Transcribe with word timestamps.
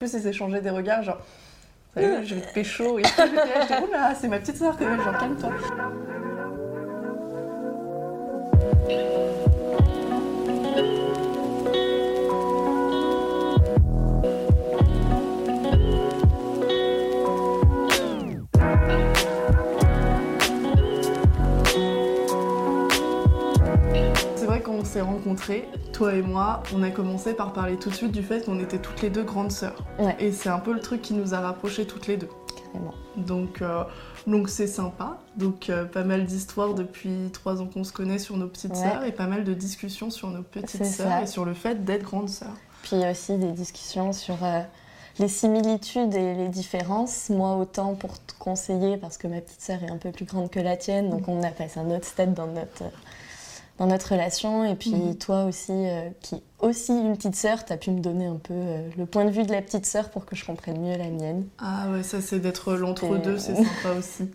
Plus 0.00 0.14
ils 0.14 0.22
s'échangeaient 0.22 0.62
des 0.62 0.70
regards, 0.70 1.02
genre, 1.02 1.18
salut, 1.92 2.24
je 2.24 2.34
vais 2.34 2.40
te 2.40 2.54
pécho. 2.54 2.98
Et 2.98 3.02
là, 3.02 3.08
j'étais, 3.18 3.82
oula, 3.82 4.14
c'est 4.14 4.28
ma 4.28 4.38
petite 4.38 4.56
soeur 4.56 4.74
quand 4.78 4.86
même, 4.86 5.02
genre, 5.02 5.18
calme-toi. 5.18 5.50
C'est 24.34 24.46
vrai 24.46 24.62
qu'on 24.62 24.82
s'est 24.82 25.02
rencontrés, 25.02 25.68
toi 26.00 26.14
et 26.14 26.22
moi, 26.22 26.62
on 26.74 26.82
a 26.82 26.88
commencé 26.88 27.34
par 27.34 27.52
parler 27.52 27.76
tout 27.76 27.90
de 27.90 27.94
suite 27.94 28.12
du 28.12 28.22
fait 28.22 28.42
qu'on 28.46 28.58
était 28.58 28.78
toutes 28.78 29.02
les 29.02 29.10
deux 29.10 29.22
grandes 29.22 29.52
sœurs. 29.52 29.84
Ouais. 29.98 30.16
Et 30.18 30.32
c'est 30.32 30.48
un 30.48 30.58
peu 30.58 30.72
le 30.72 30.80
truc 30.80 31.02
qui 31.02 31.12
nous 31.12 31.34
a 31.34 31.40
rapprochées 31.40 31.86
toutes 31.86 32.06
les 32.06 32.16
deux. 32.16 32.30
Carrément. 32.72 32.94
Donc 33.18 33.60
euh, 33.60 33.84
donc 34.26 34.48
c'est 34.48 34.66
sympa. 34.66 35.18
Donc 35.36 35.68
euh, 35.68 35.84
pas 35.84 36.02
mal 36.02 36.24
d'histoires 36.24 36.72
depuis 36.72 37.28
trois 37.34 37.60
ans 37.60 37.66
qu'on 37.66 37.84
se 37.84 37.92
connaît 37.92 38.18
sur 38.18 38.38
nos 38.38 38.46
petites 38.46 38.70
Ouais. 38.70 38.78
sœurs 38.78 39.04
et 39.04 39.12
pas 39.12 39.26
mal 39.26 39.44
de 39.44 39.52
discussions 39.52 40.08
sur 40.08 40.28
nos 40.28 40.40
petites 40.40 40.86
sœurs 40.86 41.24
et 41.24 41.26
sur 41.26 41.44
le 41.44 41.52
fait 41.52 41.84
d'être 41.84 42.04
grandes 42.04 42.30
sœurs. 42.30 42.56
Puis 42.82 42.96
aussi 43.06 43.36
des 43.36 43.52
discussions 43.52 44.14
sur 44.14 44.42
euh, 44.42 44.60
les 45.18 45.28
similitudes 45.28 46.14
et 46.14 46.34
les 46.34 46.48
différences. 46.48 47.28
Moi, 47.28 47.56
autant 47.56 47.94
pour 47.94 48.14
te 48.24 48.32
conseiller, 48.38 48.96
parce 48.96 49.18
que 49.18 49.26
ma 49.26 49.42
petite 49.42 49.60
sœur 49.60 49.82
est 49.82 49.90
un 49.90 49.98
peu 49.98 50.12
plus 50.12 50.24
grande 50.24 50.48
que 50.48 50.60
la 50.60 50.78
tienne, 50.78 51.10
donc 51.10 51.28
on 51.28 51.42
a 51.42 51.50
passé 51.50 51.78
un 51.78 51.90
autre 51.90 52.06
stade 52.06 52.32
dans 52.32 52.46
notre, 52.46 52.84
dans 53.80 53.86
notre 53.86 54.12
relation. 54.12 54.64
Et 54.64 54.76
puis 54.76 54.94
Mhm. 54.94 55.16
toi 55.16 55.44
aussi, 55.44 55.72
euh, 55.72 56.10
qui 56.20 56.36
est 56.36 56.42
aussi 56.60 56.92
une 56.92 57.16
petite 57.16 57.34
sœur, 57.34 57.64
tu 57.64 57.72
as 57.72 57.76
pu 57.76 57.90
me 57.90 57.98
donner 58.00 58.26
un 58.26 58.36
peu 58.36 58.54
euh, 58.54 58.88
le 58.96 59.06
point 59.06 59.24
de 59.24 59.30
vue 59.30 59.42
de 59.42 59.50
la 59.50 59.62
petite 59.62 59.86
sœur 59.86 60.10
pour 60.10 60.26
que 60.26 60.36
je 60.36 60.44
comprenne 60.44 60.78
mieux 60.80 60.96
la 60.96 61.08
mienne. 61.08 61.46
Ah 61.58 61.86
ouais, 61.90 62.02
ça 62.04 62.20
c'est 62.20 62.38
d'être 62.38 62.74
l'entre-deux, 62.74 63.38
c'est 63.38 63.56
sympa 63.56 63.92
aussi. 63.98 64.30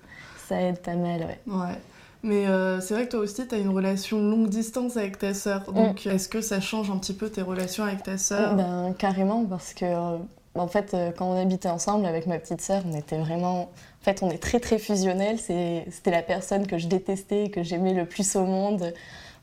Ça 0.49 0.59
aide 0.61 0.79
pas 0.79 0.95
mal, 0.95 1.21
ouais. 1.21 1.39
Ouais. 1.53 1.75
Mais 2.23 2.47
euh, 2.47 2.81
c'est 2.81 2.95
vrai 2.95 3.05
que 3.05 3.11
toi 3.11 3.19
aussi, 3.19 3.47
tu 3.47 3.53
as 3.53 3.59
une 3.59 3.69
relation 3.69 4.19
longue 4.19 4.49
distance 4.49 4.97
avec 4.97 5.19
ta 5.19 5.35
sœur. 5.35 5.71
Donc, 5.71 6.07
est-ce 6.07 6.27
que 6.27 6.41
ça 6.41 6.59
change 6.59 6.89
un 6.89 6.97
petit 6.97 7.13
peu 7.13 7.29
tes 7.29 7.43
relations 7.43 7.83
avec 7.83 8.01
ta 8.01 8.17
sœur? 8.17 8.55
Ben, 8.55 8.95
carrément, 8.97 9.45
parce 9.45 9.75
que 9.75 9.85
euh, 9.85 10.17
en 10.55 10.67
fait, 10.67 10.95
euh, 10.95 11.11
quand 11.15 11.27
on 11.29 11.39
habitait 11.39 11.69
ensemble 11.69 12.07
avec 12.07 12.25
ma 12.25 12.39
petite 12.39 12.61
sœur, 12.61 12.81
on 12.91 12.97
était 12.97 13.19
vraiment. 13.19 13.61
En 13.61 14.03
fait, 14.03 14.23
on 14.23 14.31
est 14.31 14.39
très 14.41 14.59
très 14.59 14.79
fusionnels. 14.79 15.37
C'était 15.37 15.85
la 16.11 16.23
personne 16.23 16.65
que 16.65 16.79
je 16.79 16.87
détestais 16.87 17.45
et 17.45 17.49
que 17.51 17.61
j'aimais 17.61 17.93
le 17.93 18.05
plus 18.07 18.35
au 18.35 18.45
monde. 18.45 18.91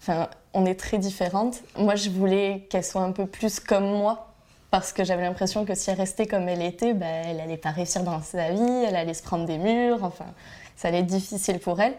Enfin, 0.03 0.29
on 0.53 0.67
est 0.67 0.75
très 0.75 0.99
différentes. 0.99 1.63
Moi, 1.79 1.95
je 1.95 2.11
voulais 2.11 2.67
qu'elle 2.69 2.85
soit 2.85 3.03
un 3.03 3.13
peu 3.13 3.27
plus 3.27 3.61
comme 3.61 3.87
moi. 3.89 4.29
Parce 4.73 4.93
que 4.93 5.05
j'avais 5.05 5.23
l'impression 5.23 5.65
que 5.67 5.75
si 5.75 5.91
elle 5.91 5.99
restait 5.99 6.27
comme 6.27 6.49
elle 6.49 6.63
était, 6.63 6.95
ben, 6.95 7.25
elle 7.29 7.41
allait 7.41 7.59
pas 7.59 7.71
réussir 7.71 8.03
dans 8.05 8.23
sa 8.23 8.51
vie, 8.53 8.85
elle 8.89 8.97
allait 8.97 9.13
se 9.13 9.23
prendre 9.23 9.45
des 9.45 9.59
murs, 9.59 9.99
enfin, 10.03 10.25
ça 10.77 10.89
allait 10.89 11.01
être 11.01 11.07
difficile 11.07 11.59
pour 11.59 11.79
elle. 11.79 11.93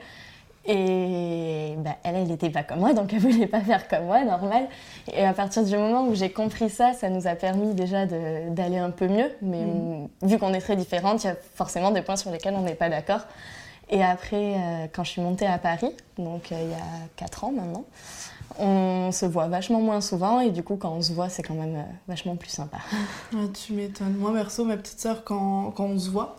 Et 0.65 1.75
ben, 1.77 1.93
elle, 2.03 2.15
elle 2.15 2.27
n'était 2.27 2.49
pas 2.49 2.63
comme 2.63 2.79
moi, 2.79 2.93
donc 2.93 3.13
elle 3.13 3.19
voulait 3.19 3.47
pas 3.47 3.61
faire 3.61 3.87
comme 3.87 4.05
moi, 4.05 4.23
normal. 4.23 4.67
Et 5.13 5.23
à 5.23 5.33
partir 5.33 5.63
du 5.63 5.75
moment 5.77 6.07
où 6.07 6.15
j'ai 6.15 6.31
compris 6.31 6.69
ça, 6.69 6.93
ça 6.93 7.09
nous 7.09 7.27
a 7.27 7.35
permis 7.35 7.73
déjà 7.75 8.05
d'aller 8.05 8.77
un 8.79 8.89
peu 8.89 9.07
mieux. 9.07 9.29
Mais 9.41 9.59
Mm. 9.65 10.07
vu 10.23 10.37
qu'on 10.39 10.53
est 10.53 10.61
très 10.61 10.75
différentes, 10.75 11.23
il 11.23 11.27
y 11.27 11.29
a 11.29 11.35
forcément 11.55 11.91
des 11.91 12.01
points 12.01 12.15
sur 12.15 12.31
lesquels 12.31 12.55
on 12.55 12.61
n'est 12.61 12.75
pas 12.75 12.89
d'accord. 12.89 13.21
Et 13.89 14.03
après, 14.03 14.55
euh, 14.55 14.87
quand 14.93 15.03
je 15.03 15.11
suis 15.11 15.21
montée 15.21 15.45
à 15.45 15.57
Paris, 15.57 15.91
donc 16.17 16.51
euh, 16.51 16.55
il 16.61 16.69
y 16.69 16.73
a 16.73 17.07
4 17.17 17.43
ans 17.43 17.51
maintenant, 17.51 17.85
on 18.59 19.11
se 19.11 19.25
voit 19.25 19.47
vachement 19.47 19.81
moins 19.81 20.01
souvent. 20.01 20.39
Et 20.39 20.51
du 20.51 20.63
coup, 20.63 20.77
quand 20.77 20.91
on 20.93 21.01
se 21.01 21.13
voit, 21.13 21.29
c'est 21.29 21.43
quand 21.43 21.53
même 21.53 21.75
euh, 21.75 21.83
vachement 22.07 22.35
plus 22.35 22.49
sympa. 22.49 22.77
Ouais, 23.33 23.47
tu 23.53 23.73
m'étonnes. 23.73 24.15
Moi, 24.17 24.33
perso, 24.33 24.63
ma 24.65 24.77
petite 24.77 24.99
sœur, 24.99 25.23
quand, 25.23 25.71
quand 25.71 25.85
on 25.85 25.99
se 25.99 26.09
voit, 26.09 26.37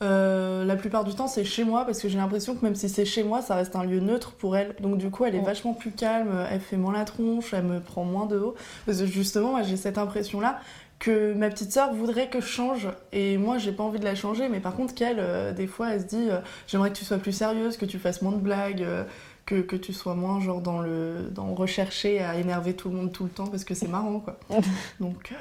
la 0.00 0.74
plupart 0.74 1.04
du 1.04 1.14
temps, 1.14 1.28
c'est 1.28 1.44
chez 1.44 1.62
moi 1.62 1.84
parce 1.84 2.00
que 2.00 2.08
j'ai 2.08 2.18
l'impression 2.18 2.56
que 2.56 2.64
même 2.64 2.74
si 2.74 2.88
c'est 2.88 3.04
chez 3.04 3.22
moi, 3.22 3.40
ça 3.40 3.54
reste 3.54 3.76
un 3.76 3.84
lieu 3.84 4.00
neutre 4.00 4.32
pour 4.32 4.56
elle. 4.56 4.74
Donc, 4.80 4.98
du 4.98 5.10
coup, 5.10 5.24
elle 5.24 5.36
est 5.36 5.38
Ouais. 5.38 5.44
vachement 5.44 5.74
plus 5.74 5.92
calme, 5.92 6.44
elle 6.50 6.60
fait 6.60 6.76
moins 6.76 6.92
la 6.92 7.04
tronche, 7.04 7.54
elle 7.54 7.62
me 7.62 7.78
prend 7.78 8.02
moins 8.02 8.26
de 8.26 8.36
haut. 8.36 8.56
Parce 8.84 8.98
que 8.98 9.06
justement, 9.06 9.50
moi, 9.52 9.62
j'ai 9.62 9.76
cette 9.76 9.98
impression-là 9.98 10.58
que 11.02 11.34
ma 11.34 11.50
petite 11.50 11.72
sœur 11.72 11.92
voudrait 11.92 12.28
que 12.28 12.40
je 12.40 12.46
change. 12.46 12.88
Et 13.10 13.36
moi 13.36 13.58
j'ai 13.58 13.72
pas 13.72 13.82
envie 13.82 13.98
de 13.98 14.04
la 14.04 14.14
changer 14.14 14.48
mais 14.48 14.60
par 14.60 14.76
contre 14.76 14.94
qu'elle 14.94 15.18
euh, 15.18 15.52
des 15.52 15.66
fois 15.66 15.92
elle 15.92 16.00
se 16.00 16.06
dit 16.06 16.28
euh, 16.30 16.38
j'aimerais 16.68 16.90
que 16.90 16.96
tu 16.96 17.04
sois 17.04 17.18
plus 17.18 17.32
sérieuse 17.32 17.76
que 17.76 17.84
tu 17.84 17.98
fasses 17.98 18.22
moins 18.22 18.30
de 18.32 18.38
blagues 18.38 18.82
euh, 18.82 19.02
que, 19.44 19.56
que 19.56 19.74
tu 19.74 19.92
sois 19.92 20.14
moins 20.14 20.40
genre 20.40 20.60
dans 20.60 20.80
le 20.80 21.28
dans 21.32 21.54
rechercher 21.54 22.20
à 22.20 22.36
énerver 22.36 22.74
tout 22.74 22.88
le 22.88 22.94
monde 22.94 23.10
tout 23.10 23.24
le 23.24 23.30
temps 23.30 23.48
parce 23.48 23.64
que 23.64 23.74
c'est 23.74 23.88
marrant 23.88 24.20
quoi. 24.20 24.38
Donc 25.00 25.32
euh, 25.32 25.34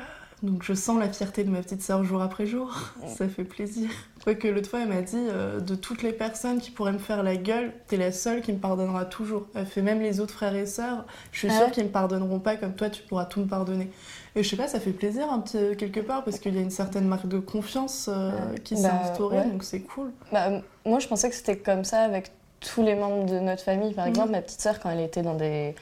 donc 0.43 0.63
je 0.63 0.73
sens 0.73 0.99
la 0.99 1.07
fierté 1.07 1.43
de 1.43 1.49
ma 1.49 1.61
petite 1.61 1.81
sœur 1.83 2.03
jour 2.03 2.21
après 2.21 2.45
jour 2.47 2.73
ça 3.07 3.27
fait 3.27 3.43
plaisir 3.43 3.89
quoique 4.23 4.47
l'autre 4.47 4.69
fois 4.69 4.79
elle 4.81 4.89
m'a 4.89 5.01
dit 5.01 5.15
euh, 5.17 5.59
de 5.59 5.75
toutes 5.75 6.01
les 6.01 6.13
personnes 6.13 6.59
qui 6.59 6.71
pourraient 6.71 6.93
me 6.93 6.97
faire 6.99 7.21
la 7.21 7.35
gueule 7.35 7.73
t'es 7.87 7.97
la 7.97 8.11
seule 8.11 8.41
qui 8.41 8.51
me 8.51 8.57
pardonnera 8.57 9.05
toujours 9.05 9.47
elle 9.53 9.65
fait 9.67 9.81
même 9.83 10.01
les 10.01 10.19
autres 10.19 10.33
frères 10.33 10.55
et 10.55 10.65
sœurs 10.65 11.05
je 11.31 11.39
suis 11.39 11.47
Ah 11.49 11.57
sûre 11.57 11.65
ouais 11.67 11.71
qu'ils 11.71 11.83
me 11.85 11.89
pardonneront 11.89 12.39
pas 12.39 12.55
comme 12.55 12.73
toi 12.73 12.89
tu 12.89 13.03
pourras 13.03 13.25
tout 13.25 13.39
me 13.41 13.45
pardonner 13.47 13.89
et 14.33 14.43
je 14.43 14.49
sais 14.49 14.55
pas, 14.55 14.69
ça 14.69 14.79
fait 14.79 14.91
plaisir 14.93 15.29
un 15.29 15.39
petit 15.41 15.75
quelque 15.75 15.99
part 15.99 16.23
parce 16.23 16.39
qu'il 16.39 16.55
y 16.55 16.57
a 16.57 16.61
une 16.61 16.69
certaine 16.71 17.05
marque 17.05 17.27
de 17.27 17.37
confiance 17.39 18.09
euh, 18.09 18.31
qui 18.63 18.77
s'est 18.77 18.83
Bah, 18.87 19.01
instaurée, 19.03 19.39
ouais. 19.39 19.45
donc 19.49 19.61
c'est 19.61 19.81
cool. 19.81 20.11
Bah, 20.31 20.47
moi, 20.85 20.99
je 20.99 21.07
pensais 21.09 21.29
que 21.29 21.35
c'était 21.35 21.57
comme 21.57 21.83
ça 21.83 21.99
avec 22.03 22.31
tous 22.61 22.81
les 22.81 22.95
membres 22.95 23.25
de 23.25 23.39
notre 23.39 23.61
famille. 23.61 23.93
Par 23.93 24.05
Mhm. 24.05 24.09
exemple, 24.11 24.31
ma 24.31 24.41
petite 24.41 24.61
sœur, 24.61 24.79
quand 24.79 24.89
elle 24.89 25.01
était 25.01 25.21
dans 25.21 25.33
des, 25.35 25.75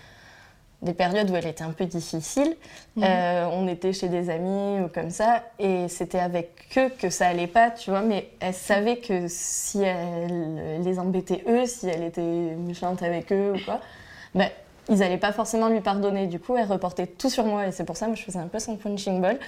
des 0.81 0.93
périodes 0.93 1.29
où 1.29 1.35
elle 1.35 1.47
était 1.47 1.63
un 1.63 1.71
peu 1.71 1.85
difficile, 1.85 2.55
Mhm. 2.95 3.03
euh, 3.03 3.47
on 3.51 3.67
était 3.67 3.91
chez 3.91 4.07
des 4.07 4.29
amis 4.29 4.79
ou 4.79 4.87
comme 4.87 5.09
ça, 5.09 5.43
et 5.59 5.87
c'était 5.89 6.19
avec 6.19 6.51
eux 6.77 6.89
que 6.99 7.09
ça 7.09 7.27
allait 7.27 7.47
pas, 7.47 7.69
tu 7.71 7.89
vois, 7.89 8.01
mais 8.01 8.29
elle 8.39 8.53
savait 8.53 8.97
que 8.97 9.25
si 9.27 9.81
elle 9.83 10.81
les 10.81 10.97
embêtait 10.99 11.43
eux, 11.47 11.65
si 11.65 11.87
elle 11.89 12.03
était 12.03 12.21
méchante 12.21 13.03
avec 13.03 13.31
eux 13.33 13.53
ou 13.55 13.59
quoi, 13.65 13.81
bah, 14.33 14.45
ils 14.89 15.03
allaient 15.03 15.17
pas 15.17 15.31
forcément 15.31 15.67
lui 15.69 15.81
pardonner. 15.81 16.27
Du 16.27 16.39
coup, 16.39 16.55
elle 16.57 16.67
reportait 16.67 17.07
tout 17.07 17.29
sur 17.29 17.45
moi, 17.45 17.67
et 17.67 17.71
c'est 17.71 17.83
pour 17.85 17.97
ça 17.97 18.07
que 18.07 18.15
je 18.15 18.23
faisais 18.23 18.39
un 18.39 18.47
peu 18.47 18.59
son 18.59 18.75
punching 18.75 19.21
ball. 19.21 19.39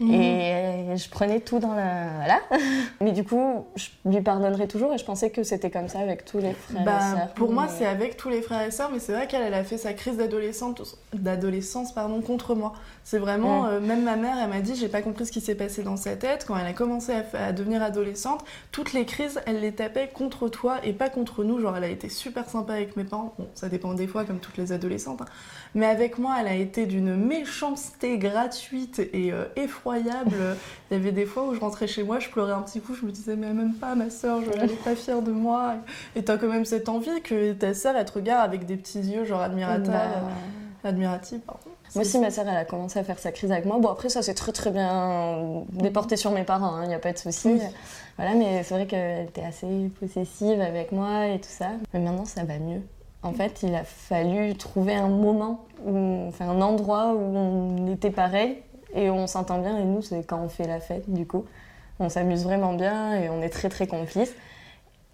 Mhm. 0.00 0.14
Et 0.14 0.96
je 0.96 1.08
prenais 1.10 1.40
tout 1.40 1.58
dans 1.58 1.74
la. 1.74 2.06
Voilà. 2.16 2.40
Mais 3.00 3.12
du 3.12 3.24
coup, 3.24 3.66
je 3.76 3.88
lui 4.04 4.20
pardonnerai 4.20 4.66
toujours 4.68 4.92
et 4.92 4.98
je 4.98 5.04
pensais 5.04 5.30
que 5.30 5.42
c'était 5.42 5.70
comme 5.70 5.88
ça 5.88 5.98
avec 6.00 6.24
tous 6.24 6.38
les 6.38 6.52
frères 6.52 6.84
Bah, 6.84 6.98
et 6.98 7.16
sœurs. 7.16 7.28
pour 7.34 7.52
moi, 7.52 7.66
c'est 7.68 7.86
avec 7.86 8.16
tous 8.16 8.28
les 8.28 8.42
frères 8.42 8.62
et 8.66 8.70
sœurs, 8.70 8.90
mais 8.92 8.98
c'est 8.98 9.12
vrai 9.12 9.26
qu'elle 9.26 9.42
elle 9.42 9.54
a 9.54 9.64
fait 9.64 9.78
sa 9.78 9.92
crise 9.92 10.16
d'adolescence 10.16 11.92
pardon, 11.92 12.20
contre 12.20 12.54
moi. 12.54 12.72
C'est 13.04 13.18
vraiment, 13.18 13.66
euh, 13.66 13.80
même 13.80 14.02
ma 14.04 14.16
mère, 14.16 14.36
elle 14.42 14.48
m'a 14.50 14.60
dit, 14.60 14.74
j'ai 14.74 14.88
pas 14.88 15.02
compris 15.02 15.26
ce 15.26 15.32
qui 15.32 15.40
s'est 15.40 15.54
passé 15.54 15.82
dans 15.82 15.96
sa 15.96 16.16
tête. 16.16 16.44
Quand 16.46 16.56
elle 16.56 16.66
a 16.66 16.72
commencé 16.72 17.12
à, 17.12 17.46
à 17.46 17.52
devenir 17.52 17.82
adolescente, 17.82 18.44
toutes 18.72 18.92
les 18.92 19.04
crises, 19.04 19.40
elle 19.46 19.60
les 19.60 19.72
tapait 19.72 20.08
contre 20.12 20.48
toi 20.48 20.76
et 20.84 20.92
pas 20.92 21.08
contre 21.08 21.44
nous. 21.44 21.60
Genre, 21.60 21.76
elle 21.76 21.84
a 21.84 21.88
été 21.88 22.08
super 22.08 22.48
sympa 22.48 22.74
avec 22.74 22.96
mes 22.96 23.04
parents. 23.04 23.34
Bon, 23.38 23.48
ça 23.54 23.68
dépend 23.68 23.94
des 23.94 24.06
fois, 24.06 24.24
comme 24.24 24.38
toutes 24.38 24.56
les 24.56 24.72
adolescentes. 24.72 24.89
Hein. 24.96 25.16
Mais 25.74 25.86
avec 25.86 26.18
moi, 26.18 26.36
elle 26.40 26.48
a 26.48 26.54
été 26.54 26.86
d'une 26.86 27.16
méchanceté 27.16 28.18
gratuite 28.18 28.98
et 28.98 29.32
euh, 29.32 29.44
effroyable. 29.56 30.56
Il 30.90 30.96
y 30.96 31.00
avait 31.00 31.12
des 31.12 31.26
fois 31.26 31.46
où 31.46 31.54
je 31.54 31.60
rentrais 31.60 31.86
chez 31.86 32.02
moi, 32.02 32.18
je 32.18 32.28
pleurais 32.28 32.52
un 32.52 32.62
petit 32.62 32.80
coup, 32.80 32.94
je 32.94 33.06
me 33.06 33.10
disais, 33.10 33.36
mais 33.36 33.52
même 33.52 33.74
pas 33.74 33.94
ma 33.94 34.10
soeur, 34.10 34.40
je, 34.42 34.50
elle 34.58 34.70
est 34.70 34.84
pas 34.84 34.96
fière 34.96 35.22
de 35.22 35.32
moi. 35.32 35.74
Et 36.16 36.24
t'as 36.24 36.38
quand 36.38 36.48
même 36.48 36.64
cette 36.64 36.88
envie 36.88 37.20
que 37.22 37.52
ta 37.52 37.74
sœur, 37.74 37.96
elle 37.96 38.04
te 38.04 38.12
regarde 38.12 38.44
avec 38.44 38.66
des 38.66 38.76
petits 38.76 39.00
yeux, 39.00 39.24
genre 39.24 39.42
admiratifs. 39.42 39.92
Bah, 39.92 40.08
admiratifs 40.82 41.40
pardon. 41.46 41.70
Moi 41.94 42.04
aussi, 42.04 42.18
ma 42.18 42.30
sœur, 42.30 42.46
elle 42.48 42.56
a 42.56 42.64
commencé 42.64 42.98
à 43.00 43.04
faire 43.04 43.18
sa 43.18 43.32
crise 43.32 43.50
avec 43.50 43.64
moi. 43.64 43.78
Bon, 43.80 43.88
après, 43.88 44.08
ça 44.08 44.22
s'est 44.22 44.34
très 44.34 44.52
très 44.52 44.70
bien 44.70 45.64
déporté 45.72 46.16
sur 46.16 46.30
mes 46.30 46.44
parents, 46.44 46.82
il 46.82 46.88
n'y 46.88 46.94
a 46.94 47.00
pas 47.00 47.12
de 47.12 47.18
souci. 47.18 47.48
Oui. 47.48 47.60
Voilà, 48.16 48.34
mais 48.34 48.62
c'est 48.62 48.74
vrai 48.74 48.86
qu'elle 48.86 49.26
était 49.26 49.42
assez 49.42 49.90
possessive 49.98 50.60
avec 50.60 50.92
moi 50.92 51.26
et 51.26 51.40
tout 51.40 51.48
ça. 51.48 51.70
Mais 51.92 52.00
maintenant, 52.00 52.24
ça 52.24 52.44
va 52.44 52.58
mieux. 52.58 52.80
En 53.22 53.32
fait, 53.32 53.62
il 53.62 53.74
a 53.74 53.84
fallu 53.84 54.54
trouver 54.54 54.94
un 54.94 55.08
moment, 55.08 55.66
où, 55.84 56.26
enfin 56.28 56.48
un 56.48 56.60
endroit 56.60 57.12
où 57.14 57.36
on 57.36 57.92
était 57.92 58.10
pareil 58.10 58.58
et 58.94 59.10
où 59.10 59.14
on 59.14 59.26
s'entend 59.26 59.58
bien. 59.58 59.76
Et 59.76 59.84
nous, 59.84 60.02
c'est 60.02 60.22
quand 60.26 60.40
on 60.40 60.48
fait 60.48 60.66
la 60.66 60.80
fête, 60.80 61.10
du 61.10 61.26
coup. 61.26 61.44
On 61.98 62.08
s'amuse 62.08 62.44
vraiment 62.44 62.72
bien 62.72 63.14
et 63.14 63.28
on 63.28 63.42
est 63.42 63.50
très 63.50 63.68
très 63.68 63.86
complices. 63.86 64.34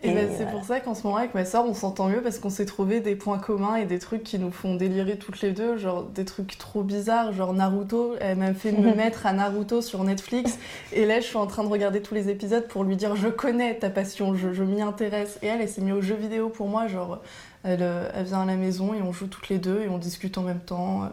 Et, 0.03 0.12
ben, 0.12 0.29
c'est 0.37 0.49
pour 0.50 0.62
ça 0.62 0.79
qu'en 0.81 0.94
ce 0.94 1.05
moment 1.05 1.17
avec 1.17 1.35
ma 1.35 1.47
soeur 1.47 1.64
on 1.64 1.73
s'entend 1.73 2.08
mieux 2.08 2.20
parce 2.20 2.38
qu'on 2.38 2.50
s'est 2.50 2.67
trouvé 2.67 3.00
des 3.00 3.17
points 3.17 3.38
communs 3.38 3.76
et 3.76 3.87
des 3.87 3.99
trucs 3.99 4.23
qui 4.23 4.38
nous 4.38 4.50
font 4.50 4.75
délirer 4.75 5.17
toutes 5.17 5.41
les 5.41 5.53
deux, 5.53 5.79
genre 5.79 6.03
des 6.03 6.26
trucs 6.26 6.58
trop 6.58 6.82
bizarres, 6.82 7.32
genre 7.32 7.55
Naruto. 7.55 8.14
Elle 8.20 8.37
m'a 8.37 8.53
fait 8.53 8.73
me 8.73 8.94
mettre 8.94 9.25
à 9.25 9.32
Naruto 9.32 9.81
sur 9.81 10.05
Netflix 10.05 10.58
et 10.93 11.06
là 11.06 11.20
je 11.20 11.25
suis 11.25 11.38
en 11.38 11.47
train 11.47 11.64
de 11.64 11.69
regarder 11.69 12.03
tous 12.03 12.12
les 12.12 12.29
épisodes 12.29 12.69
pour 12.69 12.85
lui 12.85 12.97
dire 12.97 13.17
je 13.17 13.29
connais 13.29 13.75
ta 13.75 13.88
passion, 13.88 14.35
je, 14.35 14.53
je 14.53 14.62
m'y 14.62 14.82
intéresse. 14.82 15.38
Et 15.41 15.47
elle, 15.47 15.62
elle 15.62 15.69
s'est 15.69 15.81
mise 15.81 15.94
aux 15.94 16.03
jeux 16.03 16.14
vidéo 16.14 16.50
pour 16.50 16.69
moi, 16.69 16.88
genre 16.88 17.20
elle, 17.67 17.83
euh, 17.83 18.09
elle, 18.15 18.25
vient 18.25 18.43
à 18.43 18.45
la 18.45 18.57
maison 18.57 18.95
et 18.95 19.03
on 19.03 19.13
joue 19.13 19.27
toutes 19.27 19.49
les 19.49 19.59
deux 19.59 19.83
et 19.83 19.89
on 19.89 19.99
discute 19.99 20.39
en 20.39 20.43
même 20.43 20.61
temps. 20.61 21.03
Euh, 21.03 21.07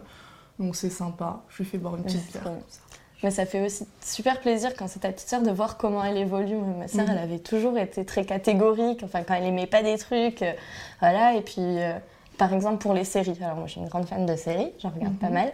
donc 0.58 0.76
c'est 0.76 0.90
sympa. 0.90 1.40
Je 1.50 1.58
lui 1.58 1.64
fais 1.64 1.78
boire 1.78 1.96
une 1.96 2.04
petite 2.04 2.30
bière. 2.30 2.52
Mais 3.22 3.30
ça 3.30 3.46
fait 3.46 3.64
aussi 3.64 3.86
super 4.02 4.40
plaisir 4.40 4.74
quand 4.76 4.86
c'est 4.86 5.00
ta 5.00 5.10
petite 5.10 5.28
sœur 5.28 5.40
de 5.40 5.50
voir 5.50 5.78
comment 5.78 6.04
elle 6.04 6.18
évolue. 6.18 6.56
Ma 6.78 6.88
sœur, 6.88 7.06
mhm. 7.06 7.12
elle 7.12 7.18
avait 7.18 7.38
toujours 7.38 7.78
été 7.78 8.04
très 8.04 8.24
catégorique. 8.24 9.02
Enfin, 9.02 9.22
quand 9.22 9.34
elle 9.34 9.46
aimait 9.46 9.66
pas 9.66 9.82
des 9.82 9.96
trucs, 9.96 10.42
euh, 10.42 10.52
voilà. 11.00 11.34
Et 11.34 11.40
puis, 11.40 11.78
par 12.38 12.52
exemple, 12.52 12.78
pour 12.78 12.94
les 12.94 13.04
séries. 13.04 13.38
Alors 13.40 13.56
moi, 13.56 13.66
je 13.66 13.72
suis 13.72 13.80
une 13.80 13.88
grande 13.88 14.06
fan 14.06 14.26
de 14.26 14.36
séries. 14.36 14.72
J'en 14.78 14.90
regarde 14.90 15.16
pas 15.16 15.28
mhm. 15.28 15.34
mal. 15.34 15.52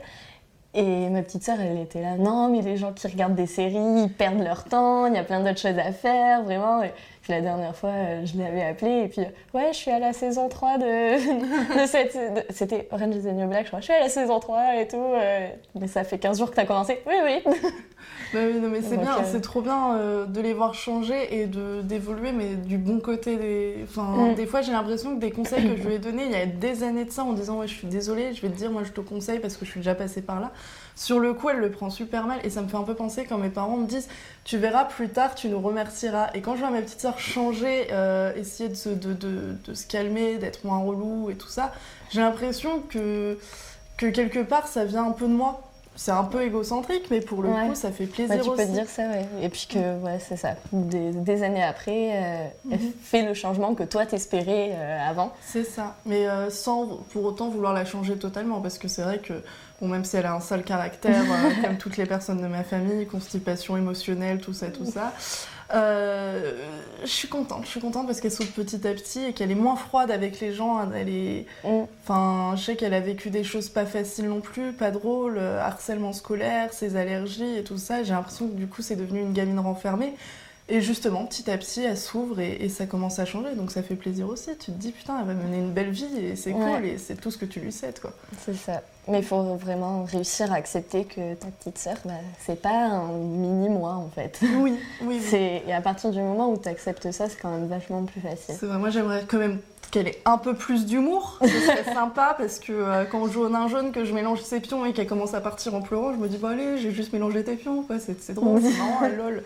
Et 0.72 1.08
ma 1.08 1.22
petite 1.22 1.42
sœur, 1.42 1.60
elle 1.60 1.78
était 1.78 2.00
là, 2.00 2.16
non, 2.16 2.48
mais 2.48 2.62
les 2.62 2.76
gens 2.76 2.92
qui 2.92 3.08
regardent 3.08 3.34
des 3.34 3.48
séries, 3.48 3.74
ils 3.74 4.12
perdent 4.12 4.40
leur 4.40 4.62
temps, 4.62 5.06
il 5.06 5.14
y 5.14 5.18
a 5.18 5.24
plein 5.24 5.40
d'autres 5.40 5.58
choses 5.58 5.78
à 5.78 5.90
faire, 5.90 6.44
vraiment. 6.44 6.80
Et 6.84 6.92
puis 7.30 7.36
la 7.36 7.40
dernière 7.42 7.76
fois, 7.76 7.90
euh, 7.90 8.26
je 8.26 8.36
l'avais 8.38 8.62
appelée, 8.62 9.02
et 9.04 9.08
puis, 9.08 9.22
ouais, 9.54 9.68
je 9.72 9.76
suis 9.76 9.90
à 9.90 9.98
la 9.98 10.12
saison 10.12 10.48
3 10.48 10.78
de, 10.78 10.82
de 11.82 11.86
cette. 11.86 12.18
C'était 12.50 12.88
Orange 12.90 13.14
is 13.16 13.22
the 13.22 13.32
New 13.32 13.48
Black, 13.48 13.64
je 13.64 13.68
crois. 13.68 13.80
Je 13.80 13.84
suis 13.84 13.94
à 13.94 14.00
la 14.00 14.08
saison 14.08 14.40
3 14.40 14.80
et 14.80 14.88
tout. 14.88 14.96
Euh, 14.96 15.48
mais 15.78 15.86
ça 15.86 16.02
fait 16.04 16.18
15 16.18 16.38
jours 16.38 16.50
que 16.50 16.56
t'as 16.56 16.66
commencé. 16.66 17.00
Oui, 17.06 17.14
oui. 17.24 17.52
Bah 18.32 18.38
oui, 18.46 18.60
non, 18.60 18.68
mais 18.68 18.80
c'est 18.80 18.96
bien, 18.96 19.18
euh, 19.18 19.22
c'est 19.24 19.40
trop 19.40 19.60
bien 19.60 20.24
de 20.26 20.40
les 20.40 20.52
voir 20.52 20.72
changer 20.72 21.40
et 21.40 21.46
d'évoluer, 21.82 22.30
mais 22.30 22.54
du 22.54 22.78
bon 22.78 23.00
côté. 23.00 23.36
Des, 23.36 23.78
enfin, 23.82 24.30
mm. 24.30 24.34
des 24.36 24.46
fois, 24.46 24.62
j'ai 24.62 24.70
l'impression 24.70 25.16
que 25.16 25.20
des 25.20 25.32
conseils 25.32 25.68
que 25.68 25.76
je 25.76 25.86
lui 25.86 25.94
ai 25.94 25.98
donnés 25.98 26.26
il 26.26 26.30
y 26.30 26.36
a 26.36 26.46
des 26.46 26.84
années 26.84 27.04
de 27.04 27.10
ça, 27.10 27.24
en 27.24 27.32
disant, 27.32 27.58
ouais, 27.58 27.66
je 27.66 27.74
suis 27.74 27.88
désolée, 27.88 28.32
je 28.32 28.40
vais 28.40 28.48
te 28.48 28.56
dire, 28.56 28.70
moi, 28.70 28.84
je 28.84 28.92
te 28.92 29.00
conseille 29.00 29.40
parce 29.40 29.56
que 29.56 29.64
je 29.64 29.72
suis 29.72 29.80
déjà 29.80 29.96
passée 29.96 30.22
par 30.22 30.40
là. 30.40 30.52
Sur 31.00 31.18
le 31.18 31.32
coup, 31.32 31.48
elle 31.48 31.60
le 31.60 31.70
prend 31.70 31.88
super 31.88 32.26
mal 32.26 32.40
et 32.44 32.50
ça 32.50 32.60
me 32.62 32.68
fait 32.68 32.76
un 32.76 32.82
peu 32.82 32.94
penser 32.94 33.24
quand 33.24 33.38
mes 33.38 33.48
parents 33.48 33.78
me 33.78 33.86
disent 33.86 34.08
Tu 34.44 34.58
verras 34.58 34.84
plus 34.84 35.08
tard, 35.08 35.34
tu 35.34 35.48
nous 35.48 35.58
remercieras. 35.58 36.28
Et 36.34 36.42
quand 36.42 36.54
je 36.54 36.60
vois 36.60 36.70
ma 36.70 36.82
petite 36.82 37.00
soeur 37.00 37.18
changer, 37.20 37.88
euh, 37.92 38.32
essayer 38.34 38.68
de 38.68 38.74
se, 38.74 38.88
de, 38.88 39.12
de, 39.12 39.56
de 39.64 39.74
se 39.74 39.86
calmer, 39.86 40.38
d'être 40.38 40.64
moins 40.64 40.78
relou 40.78 41.30
et 41.30 41.34
tout 41.34 41.48
ça, 41.48 41.72
j'ai 42.10 42.20
l'impression 42.20 42.80
que, 42.88 43.38
que 43.96 44.06
quelque 44.06 44.40
part 44.40 44.66
ça 44.66 44.84
vient 44.84 45.06
un 45.06 45.12
peu 45.12 45.26
de 45.26 45.32
moi 45.32 45.66
c'est 45.96 46.12
un 46.12 46.24
peu 46.24 46.42
égocentrique, 46.42 47.08
mais 47.10 47.20
pour 47.20 47.42
le 47.42 47.50
coup, 47.50 47.74
ça 47.74 47.90
fait 47.90 48.06
plaisir 48.06 48.36
ouais, 48.36 48.40
tu 48.40 48.48
peux 48.48 48.56
te 48.56 48.72
dire 48.72 48.88
ça, 48.88 49.02
ouais. 49.02 49.26
Et 49.42 49.50
puis 49.50 49.68
que, 49.68 49.98
ouais, 49.98 50.18
c'est 50.18 50.36
ça. 50.36 50.54
Des, 50.72 51.42
années 51.42 51.62
après, 51.62 52.12
euh, 52.14 52.76
fait 53.02 53.22
le 53.22 53.34
changement 53.34 53.74
que 53.74 53.82
toi 53.82 54.06
t'espérais 54.06 54.70
euh, 54.72 54.98
avant. 55.06 55.34
C'est 55.42 55.64
ça. 55.64 55.96
Mais 56.06 56.26
sans 56.48 56.86
pour 57.12 57.24
autant 57.24 57.50
vouloir 57.50 57.74
la 57.74 57.84
changer 57.84 58.16
totalement, 58.16 58.62
parce 58.62 58.78
que 58.78 58.88
c'est 58.88 59.02
vrai 59.02 59.18
que 59.18 59.42
Bon, 59.80 59.88
même 59.88 60.04
si 60.04 60.16
elle 60.16 60.26
a 60.26 60.34
un 60.34 60.40
sale 60.40 60.62
caractère, 60.62 61.22
euh, 61.22 61.62
comme 61.62 61.78
toutes 61.78 61.96
les 61.96 62.04
personnes 62.04 62.42
de 62.42 62.46
ma 62.46 62.64
famille, 62.64 63.06
constipation 63.06 63.76
émotionnelle, 63.76 64.40
tout 64.40 64.52
ça, 64.52 64.68
tout 64.68 64.84
ça. 64.84 65.14
Euh, 65.72 66.52
je 67.02 67.08
suis 67.08 67.28
contente, 67.28 67.64
je 67.64 67.70
suis 67.70 67.80
contente 67.80 68.06
parce 68.06 68.20
qu'elle 68.20 68.32
saute 68.32 68.50
petit 68.50 68.86
à 68.86 68.92
petit 68.92 69.24
et 69.24 69.32
qu'elle 69.32 69.50
est 69.50 69.56
moins 69.56 69.76
froide 69.76 70.10
avec 70.10 70.40
les 70.40 70.52
gens. 70.52 70.90
Elle 70.92 71.08
est, 71.08 71.46
mm. 71.64 71.84
enfin, 72.02 72.54
je 72.56 72.62
sais 72.62 72.76
qu'elle 72.76 72.94
a 72.94 73.00
vécu 73.00 73.30
des 73.30 73.44
choses 73.44 73.68
pas 73.68 73.86
faciles 73.86 74.28
non 74.28 74.40
plus, 74.40 74.72
pas 74.72 74.90
drôles, 74.90 75.38
euh, 75.38 75.60
harcèlement 75.60 76.12
scolaire, 76.12 76.72
ses 76.72 76.96
allergies 76.96 77.56
et 77.56 77.64
tout 77.64 77.78
ça. 77.78 78.02
J'ai 78.02 78.12
l'impression 78.12 78.48
que 78.48 78.54
du 78.54 78.66
coup 78.66 78.82
c'est 78.82 78.96
devenu 78.96 79.20
une 79.20 79.32
gamine 79.32 79.58
renfermée. 79.58 80.14
Et 80.70 80.80
justement, 80.80 81.26
petit 81.26 81.50
à 81.50 81.58
petit, 81.58 81.82
elle 81.82 81.98
s'ouvre 81.98 82.38
et, 82.38 82.68
ça 82.68 82.86
commence 82.86 83.18
à 83.18 83.24
changer. 83.24 83.54
Donc 83.56 83.72
ça 83.72 83.82
fait 83.82 83.96
plaisir 83.96 84.28
aussi. 84.28 84.50
Tu 84.56 84.66
te 84.66 84.78
dis, 84.78 84.92
putain, 84.92 85.18
elle 85.20 85.26
va 85.26 85.34
mener 85.34 85.58
une 85.58 85.72
belle 85.72 85.90
vie 85.90 86.16
et 86.16 86.36
c'est 86.36 86.52
cool 86.52 86.84
et 86.84 86.96
c'est 86.96 87.16
tout 87.16 87.32
ce 87.32 87.38
que 87.38 87.44
tu 87.44 87.58
lui 87.58 87.72
cèdes, 87.72 87.98
quoi. 87.98 88.12
C'est 88.44 88.54
ça. 88.54 88.80
Mais 89.08 89.18
il 89.18 89.24
faut 89.24 89.42
vraiment 89.56 90.04
réussir 90.04 90.52
à 90.52 90.56
accepter 90.56 91.04
que 91.04 91.34
ta 91.34 91.48
petite 91.48 91.78
sœur, 91.78 91.96
bah, 92.04 92.12
c'est 92.46 92.60
pas 92.60 92.86
un 92.86 93.08
mini-moi, 93.08 93.94
en 93.94 94.08
fait. 94.14 94.38
Oui, 94.58 94.74
oui. 95.02 95.20
Et 95.32 95.72
à 95.72 95.80
partir 95.80 96.10
du 96.12 96.20
moment 96.20 96.52
où 96.52 96.56
tu 96.56 96.68
acceptes 96.68 97.10
ça, 97.10 97.28
c'est 97.28 97.40
quand 97.40 97.50
même 97.50 97.66
vachement 97.66 98.04
plus 98.04 98.20
facile. 98.20 98.54
C'est 98.58 98.66
vrai, 98.66 98.78
moi 98.78 98.90
j'aimerais 98.90 99.24
quand 99.26 99.38
même 99.38 99.58
qu'elle 99.90 100.06
ait 100.06 100.22
un 100.24 100.38
peu 100.38 100.54
plus 100.54 100.86
d'humour. 100.86 101.38
Ce 101.42 101.48
serait 101.48 101.84
sympa 101.94 102.36
parce 102.38 102.60
que 102.60 102.72
euh, 102.72 103.04
quand 103.04 103.22
on 103.22 103.26
joue 103.26 103.42
au 103.42 103.48
nain 103.48 103.66
jaune, 103.66 103.90
que 103.90 104.04
je 104.04 104.14
mélange 104.14 104.40
ses 104.42 104.60
pions 104.60 104.86
et 104.86 104.92
qu'elle 104.92 105.08
commence 105.08 105.34
à 105.34 105.40
partir 105.40 105.74
en 105.74 105.80
pleurant, 105.80 106.12
je 106.12 106.18
me 106.18 106.28
dis, 106.28 106.38
bon 106.38 106.48
allez, 106.48 106.78
j'ai 106.78 106.92
juste 106.92 107.12
mélangé 107.12 107.42
tes 107.42 107.56
pions, 107.56 107.84
c'est 107.98 108.34
drôle, 108.34 108.60
c'est 108.62 108.78
marrant, 108.78 109.08
lol. 109.08 109.42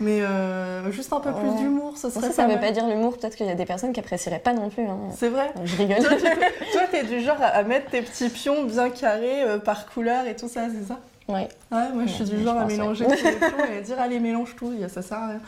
Mais 0.00 0.20
euh, 0.22 0.90
juste 0.90 1.12
un 1.12 1.20
peu 1.20 1.32
plus 1.32 1.54
d'humour, 1.56 1.96
ce 1.96 2.10
serait 2.10 2.28
ça. 2.28 2.32
Ça 2.32 2.46
veut 2.46 2.60
pas 2.60 2.70
dire 2.70 2.86
l'humour, 2.86 3.16
peut-être 3.16 3.36
qu'il 3.36 3.46
y 3.46 3.50
a 3.50 3.54
des 3.54 3.64
personnes 3.64 3.92
qui 3.92 4.00
apprécieraient 4.00 4.38
pas 4.38 4.52
non 4.52 4.68
plus. 4.68 4.84
Hein. 4.84 4.98
C'est 5.16 5.28
vrai. 5.28 5.52
Je 5.64 5.76
rigole. 5.76 5.98
Toi, 5.98 6.82
tu 6.90 6.96
es 6.96 7.02
du 7.04 7.20
genre 7.20 7.36
à 7.40 7.62
mettre 7.62 7.90
tes 7.90 8.02
petits 8.02 8.28
pions 8.28 8.64
bien 8.64 8.90
carrés 8.90 9.42
euh, 9.42 9.58
par 9.58 9.86
couleur 9.86 10.26
et 10.26 10.36
tout 10.36 10.48
ça, 10.48 10.62
c'est 10.68 10.86
ça? 10.86 10.98
Oui. 11.28 11.42
Ouais, 11.70 11.88
moi 11.94 12.02
je 12.04 12.12
suis 12.12 12.24
du 12.24 12.42
genre 12.42 12.58
à 12.58 12.64
mélanger 12.64 13.06
tous 13.06 13.24
les 13.24 13.32
pions 13.32 13.64
et 13.72 13.78
à 13.78 13.80
dire 13.80 14.00
allez, 14.00 14.18
mélange 14.18 14.56
tout, 14.56 14.72
ça 14.88 15.02
sert 15.02 15.18
à 15.18 15.28
rien. 15.28 15.40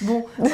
Bon, 0.00 0.24
euh, 0.40 0.46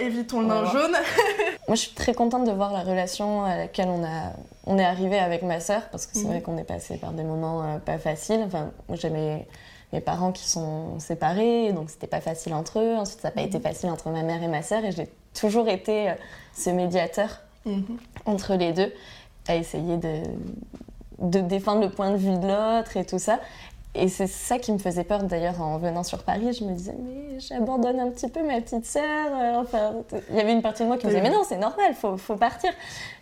évitons 0.00 0.40
le 0.40 0.46
nain 0.46 0.64
jaune. 0.64 0.96
moi 1.68 1.76
je 1.76 1.80
suis 1.80 1.94
très 1.94 2.12
contente 2.12 2.44
de 2.44 2.50
voir 2.50 2.72
la 2.72 2.80
relation 2.80 3.44
à 3.44 3.56
laquelle 3.56 3.88
on, 3.88 4.02
a, 4.02 4.32
on 4.66 4.78
est 4.78 4.84
arrivé 4.84 5.18
avec 5.18 5.42
ma 5.42 5.60
sœur, 5.60 5.82
parce 5.92 6.06
que 6.06 6.14
c'est 6.14 6.24
mhm. 6.24 6.30
vrai 6.30 6.40
qu'on 6.42 6.58
est 6.58 6.64
passé 6.64 6.96
par 6.96 7.12
des 7.12 7.22
moments 7.22 7.78
pas 7.84 7.98
faciles. 7.98 8.42
Enfin, 8.44 8.70
j'aimais 8.94 9.46
mes 9.92 10.00
parents 10.00 10.32
qui 10.32 10.48
sont 10.48 10.98
séparés, 10.98 11.72
donc 11.72 11.90
c'était 11.90 12.06
pas 12.06 12.20
facile 12.20 12.54
entre 12.54 12.80
eux. 12.80 12.96
Ensuite, 12.96 13.20
ça 13.20 13.28
n'a 13.28 13.32
pas 13.32 13.42
été 13.42 13.58
mhm. 13.58 13.64
facile 13.64 13.90
entre 13.90 14.10
ma 14.10 14.22
mère 14.22 14.42
et 14.42 14.48
ma 14.48 14.62
sœur, 14.62 14.84
et 14.84 14.92
j'ai 14.92 15.08
toujours 15.38 15.68
été 15.68 16.10
euh, 16.10 16.14
ce 16.54 16.70
médiateur 16.70 17.40
mhm. 17.64 17.84
entre 18.24 18.54
les 18.54 18.72
deux, 18.72 18.92
à 19.48 19.56
essayer 19.56 19.96
de, 19.96 20.22
de 21.18 21.40
défendre 21.40 21.82
le 21.82 21.90
point 21.90 22.10
de 22.10 22.16
vue 22.16 22.38
de 22.38 22.46
l'autre 22.46 22.96
et 22.96 23.04
tout 23.04 23.18
ça. 23.18 23.40
Et 23.98 24.08
c'est 24.08 24.26
ça 24.26 24.58
qui 24.58 24.72
me 24.72 24.78
faisait 24.78 25.04
peur 25.04 25.22
d'ailleurs 25.22 25.60
en 25.60 25.78
venant 25.78 26.02
sur 26.02 26.22
Paris. 26.22 26.52
Je 26.52 26.64
me 26.64 26.72
disais, 26.72 26.94
mais 26.98 27.40
j'abandonne 27.40 27.98
un 27.98 28.10
petit 28.10 28.28
peu 28.28 28.42
ma 28.42 28.60
petite 28.60 28.84
sœur. 28.84 29.02
Euh, 29.04 29.60
enfin, 29.60 29.94
il 30.30 30.36
y 30.36 30.40
avait 30.40 30.52
une 30.52 30.62
partie 30.62 30.82
de 30.82 30.88
moi 30.88 30.98
qui 30.98 31.06
me 31.06 31.12
disait, 31.12 31.22
mais 31.22 31.30
non, 31.30 31.42
c'est 31.48 31.56
normal, 31.56 31.94
faut, 31.94 32.16
faut 32.16 32.36
partir. 32.36 32.70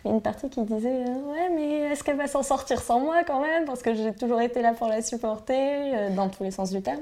Et 0.03 0.09
une 0.09 0.21
partie 0.21 0.49
qui 0.49 0.61
disait, 0.63 1.05
euh, 1.07 1.31
ouais, 1.31 1.49
mais 1.55 1.91
est-ce 1.91 2.03
qu'elle 2.03 2.17
va 2.17 2.27
s'en 2.27 2.43
sortir 2.43 2.81
sans 2.81 2.99
moi 2.99 3.23
quand 3.25 3.39
même? 3.39 3.65
Parce 3.65 3.81
que 3.81 3.93
j'ai 3.93 4.13
toujours 4.13 4.41
été 4.41 4.61
là 4.61 4.73
pour 4.73 4.87
la 4.87 5.01
supporter, 5.01 5.95
euh, 5.95 6.09
dans 6.09 6.27
tous 6.29 6.43
les 6.43 6.51
sens 6.51 6.71
du 6.71 6.81
terme. 6.81 7.01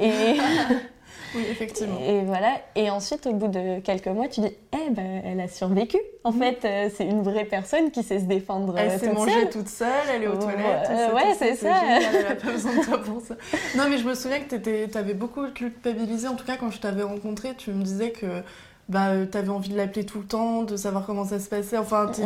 Et. 0.00 0.36
Oui, 1.34 1.44
effectivement. 1.50 1.98
Et, 2.00 2.22
voilà. 2.22 2.60
Et 2.74 2.90
ensuite, 2.90 3.26
au 3.26 3.32
bout 3.32 3.48
de 3.48 3.80
quelques 3.80 4.08
mois, 4.08 4.28
tu 4.28 4.40
dis, 4.40 4.52
eh 4.72 4.90
ben, 4.90 5.22
elle 5.24 5.40
a 5.40 5.48
survécu. 5.48 5.98
En 6.24 6.32
mm. 6.32 6.38
fait, 6.38 6.64
euh, 6.64 6.90
c'est 6.94 7.04
une 7.04 7.22
vraie 7.22 7.44
personne 7.44 7.90
qui 7.90 8.02
sait 8.02 8.20
se 8.20 8.24
défendre. 8.24 8.76
Elle 8.78 8.90
euh, 8.90 8.98
s'est 8.98 9.12
mangée 9.12 9.48
toute 9.50 9.68
seule, 9.68 9.88
elle 10.14 10.22
est 10.22 10.28
aux 10.28 10.36
toilettes. 10.36 10.88
ouais, 11.14 11.34
c'est 11.38 11.54
ça. 11.56 11.74
elle 11.98 12.26
a 12.26 12.34
pas 12.34 12.50
besoin 12.52 12.76
de 12.76 12.84
toi 12.84 12.98
pour 12.98 13.20
ça. 13.20 13.34
Non, 13.76 13.84
mais 13.88 13.98
je 13.98 14.08
me 14.08 14.14
souviens 14.14 14.40
que 14.40 14.56
tu 14.56 14.98
avais 14.98 15.14
beaucoup 15.14 15.46
culpabilisé. 15.52 16.28
En 16.28 16.34
tout 16.34 16.46
cas, 16.46 16.56
quand 16.56 16.70
je 16.70 16.80
t'avais 16.80 17.02
rencontré, 17.02 17.54
tu 17.56 17.70
me 17.70 17.82
disais 17.82 18.10
que 18.10 18.42
bah, 18.88 19.10
tu 19.30 19.36
avais 19.36 19.48
envie 19.48 19.70
de 19.70 19.76
l'appeler 19.76 20.06
tout 20.06 20.18
le 20.18 20.26
temps, 20.26 20.62
de 20.62 20.76
savoir 20.76 21.06
comment 21.06 21.24
ça 21.24 21.38
se 21.38 21.48
passait. 21.48 21.78
Enfin, 21.78 22.10
tu. 22.14 22.22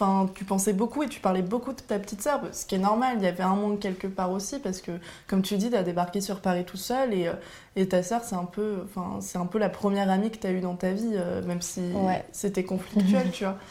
Enfin, 0.00 0.30
tu 0.32 0.44
pensais 0.44 0.72
beaucoup 0.72 1.02
et 1.02 1.08
tu 1.08 1.18
parlais 1.18 1.42
beaucoup 1.42 1.72
de 1.72 1.80
ta 1.80 1.98
petite 1.98 2.22
sœur, 2.22 2.40
ce 2.52 2.64
qui 2.64 2.76
est 2.76 2.78
normal. 2.78 3.16
Il 3.18 3.24
y 3.24 3.26
avait 3.26 3.42
un 3.42 3.56
manque 3.56 3.80
quelque 3.80 4.06
part 4.06 4.30
aussi 4.30 4.60
parce 4.60 4.80
que, 4.80 4.92
comme 5.26 5.42
tu 5.42 5.56
dis, 5.56 5.70
tu 5.70 5.76
as 5.76 5.82
débarqué 5.82 6.20
sur 6.20 6.40
Paris 6.40 6.64
tout 6.64 6.76
seul 6.76 7.12
et, 7.12 7.26
euh, 7.26 7.32
et 7.74 7.88
ta 7.88 8.04
sœur, 8.04 8.22
c'est 8.22 8.36
un 8.36 8.44
peu, 8.44 8.84
enfin, 8.84 9.18
c'est 9.20 9.38
un 9.38 9.46
peu 9.46 9.58
la 9.58 9.68
première 9.68 10.08
amie 10.08 10.30
que 10.30 10.38
tu 10.38 10.46
as 10.46 10.52
eue 10.52 10.60
dans 10.60 10.76
ta 10.76 10.92
vie, 10.92 11.14
euh, 11.14 11.42
même 11.42 11.62
si 11.62 11.82
c'était 12.30 12.62
conflictuel, 12.62 13.30
tu 13.32 13.44
vois. 13.44 13.56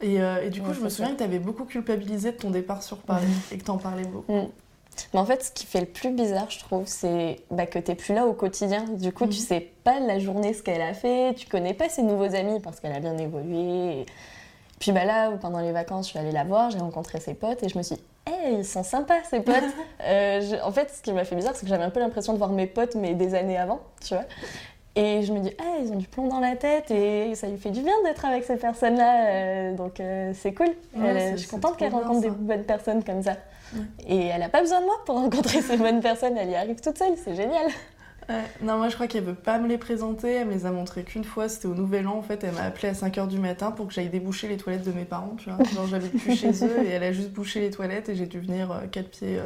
Et, 0.00 0.20
euh, 0.20 0.44
et 0.44 0.50
du 0.50 0.60
coup, 0.60 0.74
je 0.74 0.80
me 0.80 0.90
souviens 0.90 1.12
que 1.12 1.18
tu 1.18 1.22
avais 1.22 1.38
beaucoup 1.38 1.64
culpabilisé 1.64 2.32
de 2.32 2.36
ton 2.36 2.50
départ 2.50 2.82
sur 2.82 2.98
Paris 2.98 3.24
et 3.52 3.56
que 3.56 3.64
tu 3.64 3.70
en 3.70 3.78
parlais 3.78 4.04
beaucoup. 4.04 4.34
Mm. 4.34 4.48
Mais 5.14 5.20
en 5.20 5.24
fait, 5.24 5.44
ce 5.44 5.50
qui 5.50 5.64
fait 5.66 5.80
le 5.80 5.86
plus 5.86 6.10
bizarre, 6.10 6.50
je 6.50 6.58
trouve, 6.58 6.82
c'est 6.86 7.40
bah, 7.50 7.64
que 7.64 7.78
tu 7.78 7.90
n'es 7.90 7.94
plus 7.96 8.12
là 8.12 8.26
au 8.26 8.32
quotidien. 8.34 8.84
Du 8.84 9.12
coup, 9.12 9.24
tu 9.24 9.40
mhm. 9.40 9.46
sais 9.46 9.70
pas 9.82 10.00
la 10.00 10.18
journée 10.18 10.52
ce 10.52 10.62
qu'elle 10.62 10.82
a 10.82 10.94
fait, 10.94 11.34
tu 11.34 11.48
connais 11.48 11.74
pas 11.74 11.88
ses 11.88 12.02
nouveaux 12.02 12.34
amis 12.34 12.60
parce 12.60 12.80
qu'elle 12.80 12.92
a 12.92 13.00
bien 13.00 13.16
évolué. 13.16 14.04
Puis 14.84 14.92
bah 14.92 15.06
là, 15.06 15.30
pendant 15.40 15.60
les 15.60 15.72
vacances, 15.72 16.04
je 16.04 16.10
suis 16.10 16.18
allée 16.18 16.30
la 16.30 16.44
voir, 16.44 16.70
j'ai 16.70 16.78
rencontré 16.78 17.18
ses 17.18 17.32
potes 17.32 17.62
et 17.62 17.70
je 17.70 17.78
me 17.78 17.82
suis 17.82 17.96
dit, 17.96 18.02
hey, 18.26 18.56
ils 18.58 18.66
sont 18.66 18.82
sympas 18.82 19.22
ces 19.30 19.40
potes. 19.40 19.54
Euh, 20.02 20.58
en 20.62 20.72
fait, 20.72 20.92
ce 20.94 21.00
qui 21.00 21.10
m'a 21.14 21.24
fait 21.24 21.36
bizarre, 21.36 21.56
c'est 21.56 21.62
que 21.62 21.68
j'avais 21.68 21.84
un 21.84 21.88
peu 21.88 22.00
l'impression 22.00 22.34
de 22.34 22.38
voir 22.38 22.50
mes 22.50 22.66
potes, 22.66 22.94
mais 22.94 23.14
des 23.14 23.34
années 23.34 23.56
avant, 23.56 23.80
tu 24.06 24.12
vois. 24.12 24.24
Et 24.94 25.22
je 25.22 25.32
me 25.32 25.40
dis, 25.40 25.48
hey, 25.48 25.86
ils 25.86 25.90
ont 25.90 25.96
du 25.96 26.06
plomb 26.06 26.28
dans 26.28 26.38
la 26.38 26.54
tête 26.54 26.90
et 26.90 27.34
ça 27.34 27.46
lui 27.46 27.56
fait 27.56 27.70
du 27.70 27.80
bien 27.80 27.94
d'être 28.04 28.26
avec 28.26 28.44
ces 28.44 28.56
personnes-là. 28.56 29.26
Euh, 29.28 29.74
donc 29.74 30.00
euh, 30.00 30.32
c'est 30.34 30.52
cool. 30.52 30.68
je 30.94 31.36
suis 31.38 31.48
contente 31.48 31.78
qu'elle 31.78 31.90
rencontre 31.90 32.20
des 32.20 32.28
bonnes 32.28 32.64
personnes 32.64 33.02
comme 33.02 33.22
ça. 33.22 33.36
Et 34.06 34.26
elle 34.26 34.40
n'a 34.40 34.50
pas 34.50 34.60
besoin 34.60 34.80
de 34.80 34.84
moi 34.84 34.96
pour 35.06 35.14
rencontrer 35.14 35.62
ces 35.62 35.78
bonnes 35.78 36.02
personnes, 36.02 36.36
elle 36.36 36.50
y 36.50 36.56
arrive 36.56 36.78
toute 36.78 36.98
seule, 36.98 37.14
c'est 37.16 37.34
génial. 37.34 37.68
Non, 38.62 38.78
moi 38.78 38.88
je 38.88 38.94
crois 38.94 39.06
qu'elle 39.06 39.24
veut 39.24 39.34
pas 39.34 39.58
me 39.58 39.68
les 39.68 39.78
présenter. 39.78 40.32
Elle 40.34 40.48
me 40.48 40.52
les 40.52 40.66
a 40.66 40.70
montrées 40.70 41.02
qu'une 41.04 41.24
fois, 41.24 41.48
c'était 41.48 41.66
au 41.66 41.74
Nouvel 41.74 42.06
An 42.08 42.16
en 42.16 42.22
fait. 42.22 42.42
Elle 42.44 42.54
m'a 42.54 42.62
appelé 42.62 42.88
à 42.88 42.92
5h 42.92 43.28
du 43.28 43.38
matin 43.38 43.70
pour 43.70 43.86
que 43.88 43.92
j'aille 43.92 44.08
déboucher 44.08 44.48
les 44.48 44.56
toilettes 44.56 44.84
de 44.84 44.92
mes 44.92 45.04
parents, 45.04 45.36
tu 45.38 45.50
vois. 45.50 45.62
Genre 45.64 45.86
j'avais 45.86 46.08
plus 46.08 46.34
chez 46.36 46.50
eux 46.64 46.84
et 46.84 46.90
elle 46.90 47.02
a 47.02 47.12
juste 47.12 47.30
bouché 47.30 47.60
les 47.60 47.70
toilettes 47.70 48.08
et 48.08 48.14
j'ai 48.16 48.26
dû 48.26 48.40
venir 48.40 48.70
euh, 48.72 48.86
quatre 48.90 49.10
pieds 49.10 49.38
euh, 49.38 49.44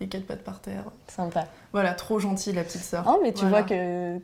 les 0.00 0.08
quatre 0.08 0.26
pattes 0.26 0.42
par 0.42 0.60
terre. 0.60 0.84
Sympa. 1.08 1.46
Voilà, 1.72 1.92
trop 1.94 2.18
gentille 2.18 2.52
la 2.52 2.64
petite 2.64 2.82
sœur. 2.82 3.04
Oh, 3.08 3.20
mais 3.22 3.32
tu 3.32 3.40
Voilà. 3.46 3.58
vois 3.58 3.62
que 3.68 4.18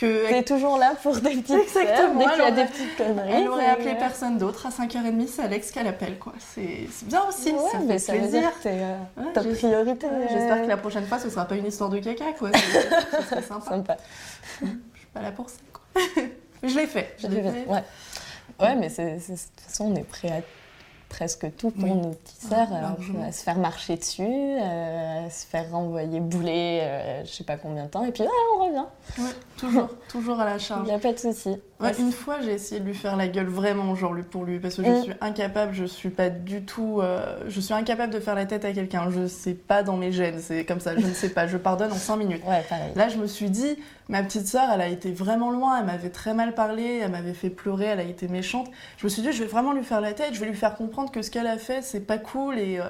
que 0.00 0.28
t'es 0.28 0.42
toujours 0.42 0.78
là 0.78 0.94
pour 1.02 1.14
des 1.16 1.30
petites 1.30 1.46
sœurs, 1.48 1.82
Exactement, 1.82 2.18
dès 2.20 2.24
qu'il 2.30 2.38
y 2.38 2.42
a 2.42 2.48
elle 2.48 2.54
des 2.54 2.60
aurait- 2.62 2.70
petites 2.70 2.96
conneries. 2.96 3.32
Elle 3.32 3.48
aurait 3.48 3.64
c'est- 3.64 3.70
appelé 3.70 3.94
personne 3.96 4.38
d'autre. 4.38 4.66
À 4.66 4.70
5h30, 4.70 5.28
c'est 5.28 5.42
Alex 5.42 5.70
qu'elle 5.70 5.86
appelle, 5.86 6.18
quoi. 6.18 6.32
C'est 6.54 6.86
c'est 6.90 7.06
bien 7.08 7.22
aussi, 7.28 7.52
Ouais, 7.52 7.58
ça 7.70 7.78
mais 7.80 7.92
fait 7.94 7.98
ça 7.98 8.12
plaisir. 8.14 8.50
t'es 8.62 8.70
euh, 8.80 8.96
Ouais, 9.18 9.32
ta 9.32 9.40
priorité. 9.42 10.06
Ouais, 10.06 10.12
euh, 10.12 10.26
J'espère 10.30 10.62
que 10.62 10.66
la 10.68 10.76
prochaine 10.76 11.06
fois, 11.06 11.18
ce 11.18 11.28
sera 11.30 11.44
pas 11.44 11.56
une 11.56 11.66
histoire 11.66 11.90
de 11.90 11.98
caca, 11.98 12.32
quoi. 12.38 12.50
C'est- 12.54 12.60
Ce 13.20 13.26
serait 13.28 13.42
sympa. 13.42 13.66
Sympa. 13.70 13.96
Je 14.62 14.66
suis 14.98 15.06
pas 15.12 15.22
là 15.22 15.32
pour 15.32 15.48
ça, 15.50 15.58
quoi. 15.72 16.02
Je 16.62 16.74
l'ai 16.76 16.86
fait. 16.86 17.14
Je 17.18 17.26
l'ai 17.26 17.42
fait. 17.42 17.66
Ouais. 17.66 17.82
ouais, 18.60 18.74
mais 18.76 18.88
c'est, 18.88 19.18
c'est- 19.18 19.32
de 19.32 19.38
toute 19.38 19.60
façon, 19.68 19.84
on 19.92 19.94
est 19.96 20.04
prêt 20.04 20.28
à 20.28 20.40
presque 21.08 21.56
tout 21.56 21.70
pour 21.72 21.84
Oui. 21.90 21.90
nos 21.96 22.10
petites 22.10 22.48
sœurs. 22.48 22.68
Ah, 22.70 22.76
euh, 22.76 22.80
largement. 22.82 23.26
à 23.26 23.32
se 23.32 23.42
faire 23.42 23.56
marcher 23.58 23.96
dessus, 23.96 24.22
euh, 24.22 25.26
à 25.26 25.30
se 25.30 25.44
faire 25.44 25.68
renvoyer 25.72 26.20
bouler 26.20 26.78
euh, 26.82 27.24
je 27.24 27.30
sais 27.32 27.42
pas 27.42 27.56
combien 27.56 27.84
de 27.86 27.88
temps, 27.90 28.04
et 28.04 28.12
puis 28.12 28.22
ouais, 28.22 28.28
on 28.56 28.64
revient. 28.66 28.84
Ouais, 29.18 29.24
toujours, 29.60 29.88
toujours 30.08 30.40
à 30.40 30.44
la 30.44 30.54
Il 30.54 30.60
charge. 30.60 30.86
n'y 30.86 30.92
a 30.94 30.98
pas 30.98 31.12
de 31.12 31.18
souci. 31.18 31.56
Ouais, 31.80 31.92
une 31.98 32.12
fois, 32.12 32.36
j'ai 32.42 32.52
essayé 32.52 32.80
de 32.80 32.86
lui 32.86 32.94
faire 32.94 33.16
la 33.16 33.26
gueule 33.28 33.46
vraiment, 33.46 33.94
genre 33.94 34.12
lui 34.12 34.22
pour 34.22 34.44
lui, 34.44 34.58
parce 34.58 34.74
que 34.76 34.84
je 34.84 34.90
Mm. 34.90 35.02
suis 35.02 35.12
incapable, 35.22 35.72
je 35.72 35.84
suis 35.86 36.10
pas 36.10 36.28
du 36.28 36.62
tout, 36.64 37.00
euh, 37.00 37.36
je 37.48 37.58
suis 37.60 37.72
incapable 37.72 38.12
de 38.12 38.20
faire 38.20 38.34
la 38.34 38.44
tête 38.44 38.64
à 38.66 38.72
quelqu'un. 38.72 39.10
Je 39.10 39.26
sais 39.26 39.54
pas 39.54 39.82
dans 39.82 39.96
mes 39.96 40.12
gènes, 40.12 40.40
c'est 40.40 40.64
comme 40.66 40.80
ça, 40.80 40.94
je 40.96 41.06
ne 41.06 41.12
sais 41.14 41.30
pas, 41.30 41.46
je 41.46 41.56
pardonne 41.56 41.90
en 41.92 41.96
5 41.96 42.16
minutes. 42.16 42.42
ouais. 42.46 42.62
Là, 42.96 43.08
je 43.08 43.16
me 43.16 43.26
suis 43.26 43.48
dit, 43.48 43.78
ma 44.10 44.22
petite 44.22 44.46
sœur, 44.46 44.68
elle 44.74 44.82
a 44.82 44.88
été 44.88 45.10
vraiment 45.12 45.50
loin, 45.50 45.78
elle 45.80 45.86
m'avait 45.86 46.10
très 46.10 46.34
mal 46.34 46.54
parlé, 46.54 47.00
elle 47.02 47.10
m'avait 47.12 47.32
fait 47.32 47.48
pleurer, 47.50 47.86
elle 47.86 48.00
a 48.00 48.04
été 48.04 48.28
méchante. 48.28 48.68
Je 48.98 49.04
me 49.06 49.08
suis 49.08 49.22
dit, 49.22 49.32
je 49.32 49.42
vais 49.42 49.48
vraiment 49.48 49.72
lui 49.72 49.84
faire 49.84 50.02
la 50.02 50.12
tête, 50.12 50.34
je 50.34 50.40
vais 50.40 50.46
lui 50.46 50.56
faire 50.56 50.74
comprendre 50.74 51.10
que 51.10 51.22
ce 51.22 51.30
qu'elle 51.30 51.46
a 51.46 51.56
fait, 51.56 51.80
c'est 51.82 52.00
pas 52.00 52.18
cool 52.18 52.58
et, 52.58 52.78
euh, 52.78 52.84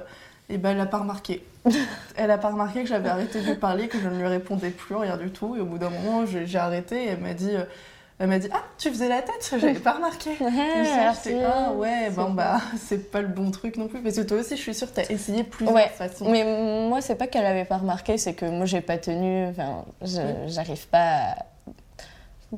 et 0.51 0.57
ben, 0.57 0.71
elle 0.71 0.79
a 0.81 0.85
pas 0.85 0.99
remarqué. 0.99 1.43
elle 2.15 2.31
a 2.31 2.37
pas 2.37 2.49
remarqué 2.49 2.81
que 2.83 2.89
j'avais 2.89 3.09
arrêté 3.09 3.39
de 3.41 3.45
lui 3.45 3.55
parler, 3.55 3.87
que 3.87 3.99
je 3.99 4.07
ne 4.07 4.17
lui 4.17 4.27
répondais 4.27 4.69
plus, 4.71 4.95
rien 4.95 5.17
du 5.17 5.29
tout. 5.31 5.55
Et 5.55 5.59
au 5.59 5.65
bout 5.65 5.77
d'un 5.77 5.89
moment, 5.89 6.25
j'ai 6.25 6.57
arrêté 6.57 7.03
et 7.05 7.07
elle 7.09 7.19
m'a 7.19 7.33
dit, 7.33 7.55
euh, 7.55 7.63
elle 8.19 8.27
m'a 8.27 8.39
dit, 8.39 8.49
ah, 8.53 8.61
tu 8.77 8.89
faisais 8.89 9.07
la 9.09 9.21
tête, 9.21 9.55
j'avais 9.59 9.73
pas 9.73 9.93
remarqué. 9.93 10.31
Ouais, 10.41 10.49
ah 11.43 11.71
ouais, 11.73 12.07
C'est 12.09 12.15
bon 12.15 12.31
bah, 12.31 12.59
c'est 12.77 13.11
pas 13.11 13.21
le 13.21 13.27
bon 13.27 13.51
truc 13.51 13.77
non 13.77 13.87
plus. 13.87 14.01
Parce 14.01 14.15
que 14.15 14.21
toi 14.21 14.37
aussi, 14.37 14.57
je 14.57 14.61
suis 14.61 14.75
sûre, 14.75 14.91
t'as 14.91 15.03
essayé 15.09 15.43
plusieurs 15.43 15.75
Ouais, 15.75 15.87
façons. 15.87 16.29
Mais 16.29 16.43
moi, 16.87 17.01
c'est 17.01 17.15
pas 17.15 17.27
qu'elle 17.27 17.45
avait 17.45 17.65
pas 17.65 17.77
remarqué, 17.77 18.17
c'est 18.17 18.33
que 18.33 18.45
moi, 18.45 18.65
j'ai 18.65 18.81
pas 18.81 18.97
tenu. 18.97 19.47
Enfin, 19.47 19.85
j'arrive 20.47 20.87
pas. 20.87 21.31
à- 21.31 21.35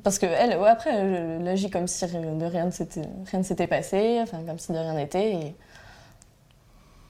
Parce 0.04 0.18
que 0.18 0.26
elle, 0.26 0.58
ouais, 0.58 0.70
après, 0.70 0.92
elle 0.92 1.48
agit 1.48 1.70
comme 1.70 1.88
si 1.88 2.06
de 2.06 2.46
rien 2.46 2.66
ne 2.66 2.72
s'était 2.72 3.02
rien 3.32 3.40
ne 3.40 3.44
s'était 3.44 3.68
passé, 3.68 4.20
enfin 4.22 4.40
comme 4.46 4.60
si 4.60 4.72
de 4.72 4.78
rien 4.78 4.94
n'était. 4.96 5.32
Et... 5.34 5.56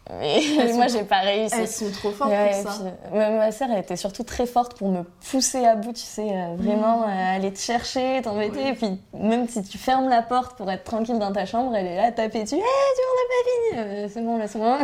Sont 0.10 0.76
moi, 0.76 0.88
j'ai 0.88 1.04
pas 1.04 1.20
réussi. 1.22 1.56
Elles 1.58 1.68
sont 1.68 1.90
trop 1.92 2.12
fortes 2.12 2.30
Ouais, 2.30 2.50
pour 2.50 2.60
et 2.60 2.64
ça. 2.64 2.70
puis, 3.10 3.20
ma 3.20 3.52
sœur, 3.52 3.70
elle 3.72 3.80
était 3.80 3.96
surtout 3.96 4.24
très 4.24 4.46
forte 4.46 4.78
pour 4.78 4.90
me 4.90 5.04
pousser 5.32 5.66
à 5.66 5.76
bout, 5.76 5.94
tu 5.94 6.02
sais, 6.02 6.28
euh, 6.30 6.56
vraiment 6.58 7.04
euh, 7.04 7.36
aller 7.36 7.52
te 7.54 7.60
chercher, 7.60 8.22
t'embêter. 8.22 8.68
Et 8.68 8.74
puis, 8.74 9.00
même 9.18 9.48
si 9.48 9.64
tu 9.64 9.78
fermes 9.78 10.10
la 10.10 10.22
porte 10.22 10.58
pour 10.58 10.70
être 10.70 10.84
tranquille 10.84 11.20
dans 11.20 11.32
ta 11.32 11.46
chambre, 11.46 11.74
elle 11.76 11.86
est 11.88 11.96
là 11.96 12.06
à 12.08 12.12
taper 12.12 12.44
dessus. 12.44 12.56
Hé, 12.56 12.60
tu 12.60 13.02
on 13.08 13.16
n'a 13.16 13.30
pas 13.30 13.50
fini 13.50 14.04
Euh, 14.04 14.08
C'est 14.14 14.22
bon, 14.22 14.38
laisse-moi. 14.38 14.78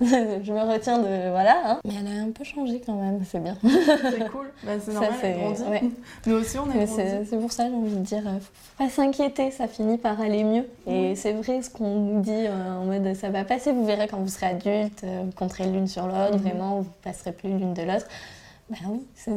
Je 0.44 0.52
me 0.52 0.72
retiens 0.72 0.98
de. 0.98 1.30
Voilà. 1.30 1.56
hein. 1.64 1.78
Mais 1.86 1.94
elle 2.00 2.18
a 2.18 2.22
un 2.22 2.30
peu 2.30 2.44
changé 2.44 2.82
quand 2.84 2.94
même, 2.94 3.20
c'est 3.30 3.42
bien. 3.42 3.56
C'est 3.62 4.28
cool. 4.30 4.50
Bah, 4.62 4.72
c'est 4.78 4.92
Ça, 4.92 5.00
normal, 5.00 5.12
c'est- 5.22 5.26
elle 5.30 5.38
grandit. 5.40 5.62
ouais. 5.70 5.82
Nous 6.26 6.34
aussi, 6.36 6.58
on 6.58 6.66
grandi. 6.66 6.86
c'est 7.28 7.40
pour 7.40 7.50
ça, 7.50 7.66
j'ai 7.66 7.74
envie 7.74 7.94
de 7.96 8.00
dire, 8.02 8.22
faut 8.22 8.84
pas 8.84 8.90
s'inquiéter, 8.90 9.50
ça 9.50 9.66
finit 9.68 9.96
par 9.96 10.20
aller 10.20 10.44
mieux. 10.44 10.66
Et 10.86 11.14
c'est 11.16 11.32
vrai 11.32 11.62
ce 11.62 11.70
qu'on 11.70 11.88
nous 11.88 12.20
dit 12.20 12.46
en 12.48 12.84
mode 12.84 13.14
ça 13.14 13.30
va 13.30 13.44
passer, 13.44 13.72
vous 13.72 13.86
verrez 13.86 14.06
quand 14.06 14.18
vous 14.18 14.28
serez 14.28 14.49
adulte, 14.50 15.02
euh, 15.04 15.22
vous 15.24 15.32
compterez 15.32 15.66
l'une 15.66 15.86
sur 15.86 16.06
l'autre, 16.06 16.32
Mhm. 16.36 16.42
vraiment, 16.42 16.80
vous 16.80 16.90
passerez 17.02 17.32
plus 17.32 17.48
l'une 17.50 17.74
de 17.74 17.82
l'autre. 17.82 18.06
Bah 18.70 18.76
oui, 18.88 19.04
ça 19.16 19.32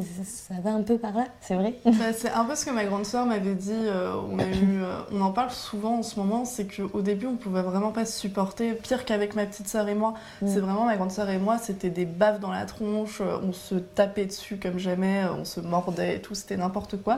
va 0.63 0.73
un 0.73 0.83
peu 0.83 0.99
par 0.99 1.13
là, 1.13 1.25
c'est 1.41 1.55
vrai. 1.55 1.73
Bah, 1.85 2.13
c'est 2.15 2.29
un 2.29 2.45
peu 2.45 2.55
ce 2.55 2.65
que 2.65 2.69
ma 2.69 2.85
grande 2.85 3.03
sœur 3.05 3.25
m'avait 3.25 3.55
dit. 3.55 3.71
euh, 3.73 4.13
on, 4.29 4.37
a 4.37 4.45
eu, 4.45 4.83
euh, 4.83 4.99
on 5.11 5.21
en 5.21 5.31
parle 5.31 5.49
souvent 5.49 5.97
en 5.97 6.03
ce 6.03 6.19
moment. 6.19 6.45
C'est 6.45 6.67
qu'au 6.67 7.01
début, 7.01 7.25
on 7.25 7.35
pouvait 7.35 7.63
vraiment 7.63 7.91
pas 7.91 8.05
se 8.05 8.19
supporter. 8.19 8.73
Pire 8.75 9.05
qu'avec 9.05 9.35
ma 9.35 9.47
petite 9.47 9.67
sœur 9.67 9.87
et 9.89 9.95
moi. 9.95 10.13
Mm. 10.43 10.47
C'est 10.47 10.59
vraiment 10.59 10.85
ma 10.85 10.97
grande 10.97 11.09
sœur 11.11 11.27
et 11.31 11.39
moi. 11.39 11.57
C'était 11.57 11.89
des 11.89 12.05
baves 12.05 12.39
dans 12.39 12.51
la 12.51 12.65
tronche. 12.65 13.21
euh, 13.21 13.39
On 13.43 13.53
se 13.53 13.73
tapait 13.73 14.25
dessus 14.25 14.57
comme 14.57 14.77
jamais. 14.77 15.23
euh, 15.23 15.33
On 15.39 15.45
se 15.45 15.59
mordait 15.59 16.17
et 16.17 16.21
tout. 16.21 16.35
C'était 16.35 16.57
n'importe 16.57 17.01
quoi. 17.01 17.17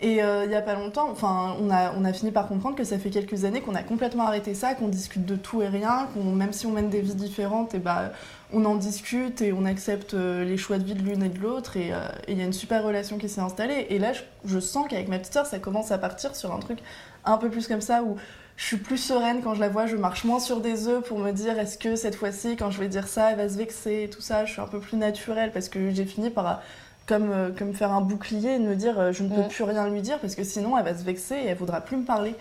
Et 0.00 0.22
euh, 0.22 0.44
il 0.44 0.52
y 0.52 0.54
a 0.54 0.62
pas 0.62 0.74
longtemps, 0.74 1.08
enfin, 1.10 1.56
on 1.60 1.70
a, 1.70 1.92
on 1.96 2.04
a 2.04 2.12
fini 2.12 2.30
par 2.30 2.46
comprendre 2.46 2.76
que 2.76 2.84
ça 2.84 3.00
fait 3.00 3.10
quelques 3.10 3.44
années 3.44 3.60
qu'on 3.62 3.74
a 3.74 3.82
complètement 3.82 4.28
arrêté 4.28 4.54
ça, 4.54 4.74
qu'on 4.74 4.86
discute 4.86 5.26
de 5.26 5.34
tout 5.34 5.60
et 5.60 5.66
rien, 5.66 6.06
qu'on 6.14 6.22
même 6.22 6.52
si 6.52 6.66
on 6.66 6.70
mène 6.70 6.88
des 6.88 7.00
vies 7.00 7.16
différentes, 7.16 7.74
et 7.74 7.80
bah, 7.80 8.12
on 8.52 8.64
en 8.64 8.76
discute 8.76 9.42
et 9.42 9.52
on 9.52 9.64
accepte 9.66 10.14
euh, 10.14 10.44
les 10.44 10.56
choix 10.56 10.78
de 10.78 10.84
vie 10.84 10.94
de 10.94 11.02
l'une 11.02 11.22
et 11.22 11.28
de 11.28 11.38
l'autre, 11.38 11.76
et 11.76 11.92
euh, 11.92 11.98
et 12.26 12.32
il 12.32 12.38
y 12.38 12.42
a 12.42 12.44
une 12.44 12.52
super 12.52 12.82
relation 12.82 13.18
qui 13.18 13.28
s'est 13.28 13.40
installée. 13.42 13.86
Et 13.90 13.98
là, 13.98 14.12
je, 14.12 14.22
je 14.46 14.58
sens 14.58 14.86
qu'avec 14.88 15.08
ma 15.08 15.18
petite 15.18 15.32
sœur, 15.34 15.46
ça 15.46 15.58
commence 15.58 15.90
à 15.92 15.98
partir 15.98 16.34
sur 16.34 16.54
un 16.54 16.58
truc 16.58 16.78
un 17.24 17.36
peu 17.36 17.50
plus 17.50 17.68
comme 17.68 17.80
ça, 17.82 18.02
où 18.02 18.16
je 18.56 18.64
suis 18.64 18.76
plus 18.78 18.96
sereine 18.96 19.40
quand 19.42 19.54
je 19.54 19.60
la 19.60 19.68
vois, 19.68 19.86
je 19.86 19.96
marche 19.96 20.24
moins 20.24 20.40
sur 20.40 20.60
des 20.60 20.88
œufs 20.88 21.04
pour 21.04 21.18
me 21.18 21.30
dire 21.32 21.58
est-ce 21.58 21.78
que 21.78 21.94
cette 21.94 22.14
fois-ci, 22.16 22.56
quand 22.56 22.70
je 22.70 22.80
vais 22.80 22.88
dire 22.88 23.06
ça, 23.06 23.30
elle 23.30 23.36
va 23.36 23.48
se 23.48 23.56
vexer 23.58 24.04
et 24.04 24.10
tout 24.10 24.20
ça, 24.22 24.44
je 24.46 24.52
suis 24.52 24.60
un 24.60 24.66
peu 24.66 24.80
plus 24.80 24.96
naturelle 24.96 25.52
parce 25.52 25.68
que 25.68 25.90
j'ai 25.90 26.04
fini 26.06 26.30
par 26.30 26.62
comme, 27.06 27.30
euh, 27.30 27.50
comme 27.56 27.72
faire 27.74 27.92
un 27.92 28.00
bouclier 28.00 28.54
et 28.54 28.58
de 28.58 28.64
me 28.64 28.74
dire 28.76 29.12
je 29.12 29.22
ne 29.22 29.28
peux 29.28 29.42
Mm. 29.42 29.48
plus 29.48 29.64
rien 29.64 29.88
lui 29.88 30.00
dire 30.02 30.18
parce 30.18 30.34
que 30.34 30.44
sinon 30.44 30.76
elle 30.76 30.84
va 30.84 30.96
se 30.96 31.04
vexer 31.04 31.34
et 31.36 31.46
elle 31.48 31.56
voudra 31.56 31.80
plus 31.82 31.96
me 31.98 32.04
parler. 32.04 32.34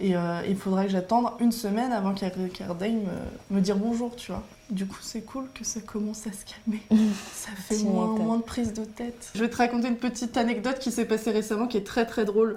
Et 0.00 0.16
euh, 0.16 0.40
il 0.48 0.56
faudra 0.56 0.84
que 0.84 0.90
j'attende 0.90 1.26
une 1.40 1.52
semaine 1.52 1.92
avant 1.92 2.14
qu'elle 2.14 2.32
daigne 2.78 3.00
me, 3.50 3.56
me 3.56 3.60
dire 3.60 3.76
bonjour, 3.76 4.14
tu 4.16 4.30
vois. 4.32 4.42
Du 4.70 4.86
coup, 4.86 4.98
c'est 5.00 5.22
cool 5.22 5.46
que 5.54 5.64
ça 5.64 5.80
commence 5.80 6.26
à 6.26 6.30
se 6.32 6.44
calmer. 6.44 6.82
Ça 7.32 7.50
fait 7.56 7.82
moins, 7.84 8.06
moins 8.06 8.36
de 8.36 8.42
prise 8.42 8.74
de 8.74 8.84
tête. 8.84 9.30
Je 9.34 9.40
vais 9.40 9.48
te 9.48 9.56
raconter 9.56 9.88
une 9.88 9.96
petite 9.96 10.36
anecdote 10.36 10.78
qui 10.78 10.90
s'est 10.90 11.06
passée 11.06 11.30
récemment 11.30 11.66
qui 11.66 11.78
est 11.78 11.86
très 11.86 12.04
très 12.04 12.26
drôle. 12.26 12.54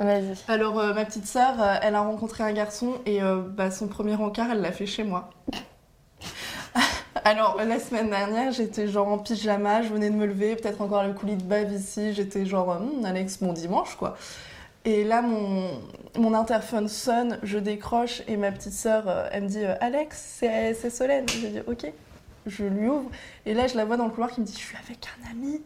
Alors, 0.50 0.78
euh, 0.80 0.94
ma 0.94 1.06
petite 1.06 1.26
sœur, 1.26 1.62
euh, 1.62 1.76
elle 1.82 1.96
a 1.96 2.02
rencontré 2.02 2.44
un 2.44 2.52
garçon 2.52 2.96
et 3.06 3.24
euh, 3.24 3.38
bah, 3.38 3.72
son 3.72 3.88
premier 3.88 4.16
encart, 4.16 4.52
elle 4.52 4.62
l'a 4.62 4.74
fait 4.74 4.86
chez 4.86 5.04
moi. 5.04 5.30
Alors, 7.24 7.58
la 7.64 7.80
semaine 7.80 8.10
dernière, 8.10 8.52
j'étais 8.52 8.88
genre 8.88 9.08
en 9.08 9.18
pyjama, 9.18 9.84
je 9.84 9.90
venais 9.90 10.10
de 10.10 10.16
me 10.16 10.26
lever, 10.26 10.56
peut-être 10.56 10.82
encore 10.82 11.04
le 11.04 11.14
coulis 11.14 11.36
de 11.36 11.44
bave 11.44 11.72
ici, 11.72 12.14
j'étais 12.14 12.46
genre, 12.46 12.70
Hum, 12.70 13.06
Alex, 13.06 13.42
mon 13.42 13.54
dimanche, 13.54 13.96
quoi. 13.96 14.18
Et 14.84 15.04
là, 15.04 15.22
mon, 15.22 15.70
mon 16.18 16.34
interphone 16.34 16.88
sonne, 16.88 17.38
je 17.44 17.58
décroche 17.60 18.24
et 18.28 18.36
ma 18.36 18.52
petite 18.52 18.74
sœur, 18.74 19.04
euh, 19.08 19.28
elle 19.32 19.44
me 19.44 19.48
dit 19.48 19.64
euh, 19.64 19.76
Alex, 19.80 20.40
c'est 20.40 20.90
Solène. 20.90 21.28
Je 21.30 21.48
dis 21.48 21.60
Ok. 21.68 21.92
Je 22.48 22.66
lui 22.66 22.88
ouvre 22.88 23.12
et 23.46 23.54
là, 23.54 23.68
je 23.68 23.78
la 23.78 23.86
vois 23.86 23.98
dans 23.98 24.06
le 24.06 24.10
couloir 24.12 24.32
qui 24.32 24.42
me 24.42 24.46
dit 24.46 24.54
Je 24.54 24.58
suis 24.58 24.78
avec 24.78 25.08
un 25.08 25.32
ami, 25.32 25.62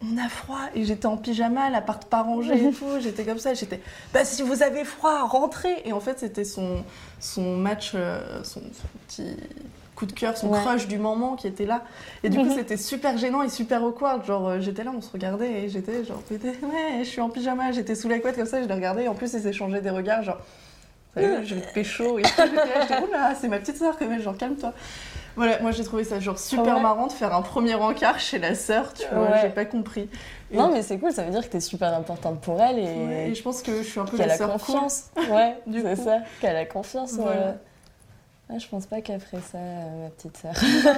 on 0.00 0.16
a 0.16 0.28
froid. 0.30 0.60
Et 0.74 0.84
j'étais 0.84 1.04
en 1.04 1.18
pyjama, 1.18 1.68
l'appart 1.68 2.06
pas 2.06 2.22
rangé 2.22 2.54
et 2.54 2.70
tout. 2.78 2.98
J'étais 3.00 3.24
comme 3.24 3.38
ça. 3.38 3.52
J'étais 3.52 3.80
Bah, 4.14 4.24
si 4.24 4.42
vous 4.42 4.62
avez 4.62 4.84
froid, 4.84 5.24
rentrez. 5.24 5.82
Et 5.84 5.92
en 5.92 6.00
fait, 6.00 6.18
c'était 6.18 6.44
son, 6.44 6.82
son 7.20 7.56
match, 7.58 7.92
euh, 7.94 8.42
son, 8.42 8.60
son 8.60 8.88
petit 9.06 9.36
coup 9.94 10.06
de 10.06 10.12
cœur, 10.12 10.36
son 10.36 10.48
Ouais. 10.50 10.60
crush 10.60 10.86
du 10.88 10.98
moment 10.98 11.36
qui 11.36 11.46
était 11.46 11.66
là. 11.66 11.82
Et 12.22 12.28
du 12.28 12.38
coup, 12.38 12.50
c'était 12.54 12.76
super 12.76 13.16
gênant 13.16 13.42
et 13.42 13.48
super 13.48 13.82
awkward. 13.84 14.24
Genre, 14.24 14.48
euh, 14.48 14.60
j'étais 14.60 14.82
là, 14.84 14.90
on 14.96 15.00
se 15.00 15.10
regardait 15.12 15.50
et 15.64 15.68
j'étais 15.68 16.04
genre, 16.04 16.22
ouais, 16.30 16.98
je 17.00 17.04
suis 17.04 17.20
en 17.20 17.30
pyjama, 17.30 17.70
j'étais 17.72 17.94
sous 17.94 18.08
la 18.08 18.18
couette 18.18 18.36
comme 18.36 18.46
ça, 18.46 18.62
je 18.62 18.66
les 18.68 18.74
regardais. 18.74 19.04
Et 19.04 19.08
en 19.08 19.14
plus, 19.14 19.32
ils 19.32 19.40
s'échangeaient 19.40 19.80
des 19.82 19.90
regards, 19.90 20.22
genre, 20.22 20.38
Salut, 21.14 21.44
je 21.46 21.54
vais 21.54 21.60
te 21.60 21.72
pécho. 21.72 22.18
Et. 22.18 22.22
J'étais 22.24 23.02
oula, 23.02 23.34
c'est 23.40 23.46
ma 23.46 23.58
petite 23.58 23.76
soeur 23.76 23.96
quand 23.96 24.08
même, 24.08 24.20
genre, 24.20 24.36
calme-toi. 24.36 24.72
Voilà, 25.36 25.58
moi 25.60 25.72
j'ai 25.72 25.82
trouvé 25.82 26.04
ça 26.04 26.20
genre 26.20 26.38
super 26.38 26.76
Ouais. 26.76 26.80
marrant 26.80 27.08
de 27.08 27.12
faire 27.12 27.34
un 27.34 27.42
premier 27.42 27.74
encart 27.74 28.20
chez 28.20 28.38
la 28.38 28.54
sœur, 28.54 28.92
tu 28.94 29.02
vois, 29.12 29.24
Ouais. 29.24 29.38
j'ai 29.42 29.48
pas 29.48 29.64
compris. 29.64 30.08
Et, 30.52 30.56
Non, 30.56 30.70
mais 30.72 30.82
c'est 30.82 30.96
cool, 30.98 31.10
ça 31.10 31.24
veut 31.24 31.32
dire 31.32 31.42
que 31.42 31.48
t'es 31.50 31.58
super 31.58 31.92
importante 31.92 32.40
pour 32.40 32.60
elle 32.62 32.78
et, 32.78 32.82
ouais, 32.82 33.28
et 33.30 33.34
je 33.34 33.42
pense 33.42 33.60
que 33.60 33.78
je 33.78 33.82
suis 33.82 33.98
un 33.98 34.04
peu 34.04 34.16
qu'elle 34.16 34.28
la 34.28 34.34
a 34.34 34.36
sœur 34.36 34.50
cool. 34.52 34.60
confiance. 34.60 35.06
Ouais, 35.30 35.56
Du 35.66 35.80
c'est 35.82 35.96
ça, 35.96 36.18
qu'elle 36.40 36.54
a 36.56 36.64
confiance. 36.66 37.14
Voilà. 37.14 37.56
Je 38.58 38.68
pense 38.68 38.86
pas 38.86 39.00
qu'elle 39.00 39.20
ferait 39.20 39.42
ça, 39.42 39.58
euh, 39.58 40.04
ma 40.04 40.10
petite 40.10 40.36
sœur. 40.36 40.52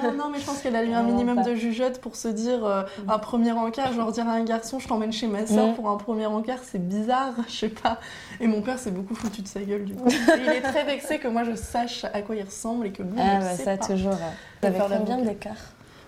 Non, 0.04 0.12
non, 0.12 0.30
mais 0.30 0.38
je 0.40 0.44
pense 0.44 0.60
qu'elle 0.60 0.76
a 0.76 0.82
eu 0.84 0.92
un 0.92 1.02
minimum 1.02 1.36
pas. 1.36 1.42
de 1.44 1.54
jugeote 1.54 2.00
pour 2.00 2.16
se 2.16 2.28
dire 2.28 2.64
euh, 2.64 2.82
un 3.08 3.18
premier 3.18 3.52
encart, 3.52 3.92
genre 3.92 4.12
dire 4.12 4.28
à 4.28 4.32
un 4.32 4.44
garçon 4.44 4.78
je 4.78 4.86
t'emmène 4.88 5.12
chez 5.12 5.26
ma 5.26 5.46
soeur 5.46 5.68
Mm. 5.68 5.74
pour 5.74 5.88
un 5.88 5.96
premier 5.96 6.26
encart, 6.26 6.58
c'est 6.62 6.78
bizarre, 6.86 7.32
je 7.48 7.52
sais 7.56 7.68
pas. 7.68 7.98
Et 8.40 8.46
mon 8.46 8.62
père 8.62 8.78
s'est 8.78 8.90
beaucoup 8.90 9.14
foutu 9.14 9.42
de 9.42 9.48
sa 9.48 9.60
gueule 9.60 9.84
du 9.84 9.94
coup. 9.94 10.08
Et 10.08 10.12
il 10.44 10.48
est 10.48 10.60
très 10.60 10.84
vexé 10.84 11.18
que 11.18 11.28
moi 11.28 11.44
je 11.44 11.54
sache 11.54 12.04
à 12.04 12.20
quoi 12.22 12.34
il 12.36 12.42
ressemble 12.42 12.86
et 12.86 12.92
que 12.92 13.02
lui 13.02 13.12
Ah, 13.18 13.38
ne 13.38 13.44
le 13.50 13.56
sait 13.56 13.64
ça, 13.64 13.76
pas. 13.76 13.86
toujours. 13.86 14.16
T'avais 14.60 14.76
faire 14.76 14.88
la 14.88 14.98
combien 14.98 15.18
d'écart 15.18 15.56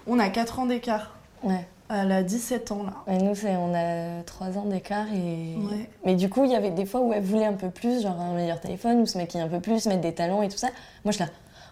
On 0.06 0.18
a 0.18 0.28
4 0.28 0.58
ans 0.60 0.66
d'écart. 0.66 1.14
Ouais. 1.44 1.66
Elle 1.90 2.12
a 2.12 2.22
17 2.22 2.72
ans 2.72 2.82
là. 2.84 2.92
Ouais, 3.12 3.18
nous, 3.18 3.32
on 3.46 3.74
a 3.74 4.22
3 4.24 4.58
ans 4.58 4.64
d'écart 4.66 5.06
et. 5.14 5.56
Ouais. 5.56 5.88
Mais 6.04 6.14
du 6.16 6.28
coup, 6.28 6.44
il 6.44 6.50
y 6.50 6.54
avait 6.56 6.70
des 6.70 6.84
fois 6.86 7.00
où 7.00 7.12
elle 7.12 7.22
voulait 7.22 7.46
un 7.46 7.54
peu 7.54 7.70
plus, 7.70 8.02
genre 8.02 8.20
un 8.20 8.34
meilleur 8.34 8.60
téléphone, 8.60 9.00
ou 9.00 9.06
se 9.06 9.16
maquiller 9.16 9.42
un 9.42 9.48
peu 9.48 9.60
plus, 9.60 9.86
mettre 9.86 10.02
des 10.02 10.14
talons 10.14 10.42
et 10.42 10.48
tout 10.48 10.58
ça. 10.58 10.68
Moi, 11.04 11.12
je 11.12 11.20
là, 11.20 11.26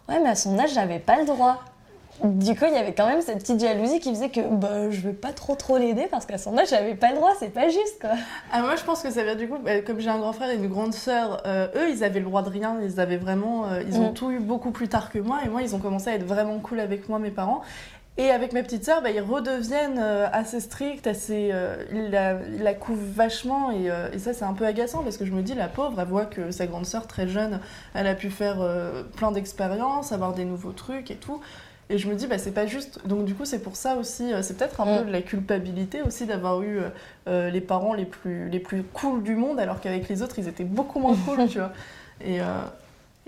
ouais, 0.09 0.19
mais 0.23 0.31
à 0.31 0.35
son 0.35 0.59
âge, 0.59 0.73
j'avais 0.73 0.99
pas 1.01 1.19
le 1.19 1.27
droit. 1.27 1.59
Du 2.25 2.57
coup, 2.57 2.65
il 2.67 2.73
y 2.73 2.79
avait 2.79 2.95
quand 2.95 3.07
même 3.07 3.21
cette 3.21 3.41
petite 3.41 3.61
jalousie 3.61 4.01
qui 4.01 4.09
faisait 4.09 4.31
que 4.31 4.41
bah, 4.41 4.91
je 4.91 5.01
vais 5.03 5.13
pas 5.13 5.33
trop 5.35 5.55
trop 5.55 5.77
l'aider 5.77 6.07
parce 6.11 6.25
qu'à 6.25 6.39
son 6.39 6.57
âge, 6.57 6.69
j'avais 6.71 6.95
pas 6.95 7.11
le 7.11 7.17
droit, 7.17 7.33
c'est 7.39 7.53
pas 7.53 7.69
juste 7.69 7.99
quoi. 8.01 8.13
Ah, 8.51 8.63
moi, 8.63 8.75
je 8.77 8.85
pense 8.85 9.03
que 9.03 9.11
ça 9.11 9.23
vient 9.23 9.35
du 9.37 9.47
coup, 9.47 9.59
bah, 9.63 9.83
comme 9.83 10.01
j'ai 10.01 10.09
un 10.09 10.17
grand 10.19 10.33
frère 10.33 10.49
et 10.49 10.55
une 10.57 10.69
grande 10.69 10.95
sœur, 10.95 11.43
euh, 11.45 11.69
eux, 11.77 11.91
ils 11.91 12.03
avaient 12.05 12.21
le 12.21 12.25
droit 12.25 12.41
de 12.41 12.49
rien, 12.49 12.79
ils 12.83 13.01
avaient 13.01 13.19
vraiment, 13.19 13.67
euh, 13.67 13.83
ils 13.87 13.99
ont 13.99 14.13
Mm. 14.13 14.15
tout 14.15 14.31
eu 14.31 14.39
beaucoup 14.39 14.71
plus 14.71 14.89
tard 14.89 15.11
que 15.13 15.19
moi, 15.19 15.41
et 15.45 15.51
moi, 15.51 15.61
ils 15.61 15.75
ont 15.75 15.79
commencé 15.79 16.09
à 16.09 16.15
être 16.15 16.25
vraiment 16.25 16.59
cool 16.61 16.81
avec 16.81 17.07
moi, 17.11 17.19
mes 17.19 17.31
parents. 17.31 17.61
Et 18.19 18.31
avec 18.31 18.55
ma 18.55 18.63
petite 18.63 18.83
sœur, 18.85 19.03
bah, 19.03 19.11
ils 19.11 19.21
redeviennent 19.21 19.99
euh, 20.01 20.27
assez 20.33 20.61
stricts, 20.61 21.07
assez, 21.07 21.51
euh, 21.53 21.77
ils, 21.93 22.11
la, 22.11 22.39
ils 22.51 22.63
la 22.63 22.73
couvrent 22.73 23.03
vachement 23.15 23.71
et, 23.73 23.91
euh, 23.91 24.09
et 24.11 24.19
ça 24.19 24.33
c'est 24.33 24.45
un 24.47 24.55
peu 24.55 24.65
agaçant 24.65 25.03
parce 25.03 25.19
que 25.19 25.27
je 25.27 25.33
me 25.33 25.43
dis 25.43 25.55
la 25.55 25.69
pauvre, 25.69 26.01
elle 26.01 26.09
voit 26.09 26.25
que 26.25 26.51
sa 26.51 26.67
grande 26.67 26.87
sœur 26.87 27.07
très 27.07 27.29
jeune, 27.29 27.61
elle 27.93 28.07
a 28.07 28.15
pu 28.15 28.31
faire 28.31 28.57
euh, 28.63 29.03
plein 29.17 29.33
d'expériences, 29.33 30.13
avoir 30.13 30.33
des 30.33 30.47
nouveaux 30.47 30.73
trucs 30.73 31.11
et 31.11 31.17
tout. 31.17 31.41
Et 31.91 31.99
je 31.99 32.09
me 32.09 32.15
dis 32.15 32.27
bah 32.27 32.39
c'est 32.39 32.53
pas 32.53 32.67
juste. 32.67 33.07
Donc 33.07 33.27
du 33.27 33.35
coup 33.35 33.45
c'est 33.45 33.61
pour 33.63 33.77
ça 33.77 33.97
aussi, 33.97 34.33
c'est 34.43 34.57
peut-être 34.57 34.81
un 34.81 34.87
Mm. 34.87 34.99
peu 34.99 35.05
de 35.05 35.13
la 35.13 35.21
culpabilité 35.23 36.01
aussi 36.03 36.25
d'avoir 36.27 36.61
eu 36.63 36.81
les 37.29 37.61
parents 37.61 37.93
les 37.95 38.07
plus 38.07 38.49
les 38.49 38.59
plus 38.59 38.83
cool 38.83 39.23
du 39.23 39.37
monde 39.37 39.61
alors 39.61 39.81
qu'avec 39.81 40.09
les 40.09 40.21
autres 40.23 40.37
ils 40.41 40.49
étaient 40.49 40.65
beaucoup 40.65 40.99
moins 40.99 41.15
cool, 41.27 41.47
tu 41.49 41.59
vois. 41.59 41.71
Et, 42.25 42.41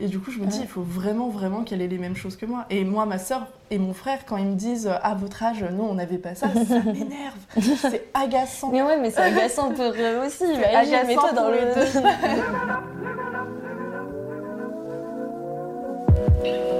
et 0.00 0.06
du 0.06 0.20
coup, 0.20 0.30
je 0.30 0.38
me 0.38 0.46
dis, 0.46 0.60
il 0.60 0.68
faut 0.68 0.82
vraiment, 0.82 1.28
vraiment 1.28 1.64
qu'elle 1.64 1.82
ait 1.82 1.88
les 1.88 1.98
mêmes 1.98 2.14
choses 2.14 2.36
que 2.36 2.46
moi. 2.46 2.66
Et 2.70 2.84
moi, 2.84 3.04
ma 3.04 3.18
soeur 3.18 3.48
et 3.72 3.78
mon 3.78 3.92
frère, 3.92 4.20
quand 4.26 4.36
ils 4.36 4.46
me 4.46 4.54
disent 4.54 4.86
à 4.86 5.14
votre 5.14 5.42
âge, 5.42 5.64
non, 5.64 5.90
on 5.90 5.94
n'avait 5.94 6.18
pas 6.18 6.36
ça, 6.36 6.46
ça 6.52 6.80
m'énerve. 6.84 7.34
c'est 7.80 8.08
agaçant. 8.14 8.70
Mais 8.70 8.82
ouais, 8.82 8.96
mais 9.00 9.10
c'est 9.10 9.22
agaçant 9.22 9.70
pour 9.74 9.92
eux 9.98 10.24
aussi. 10.24 10.44
Agaçant 10.44 11.20
toi 11.20 11.32
dans 11.32 11.50
le. 11.50 11.58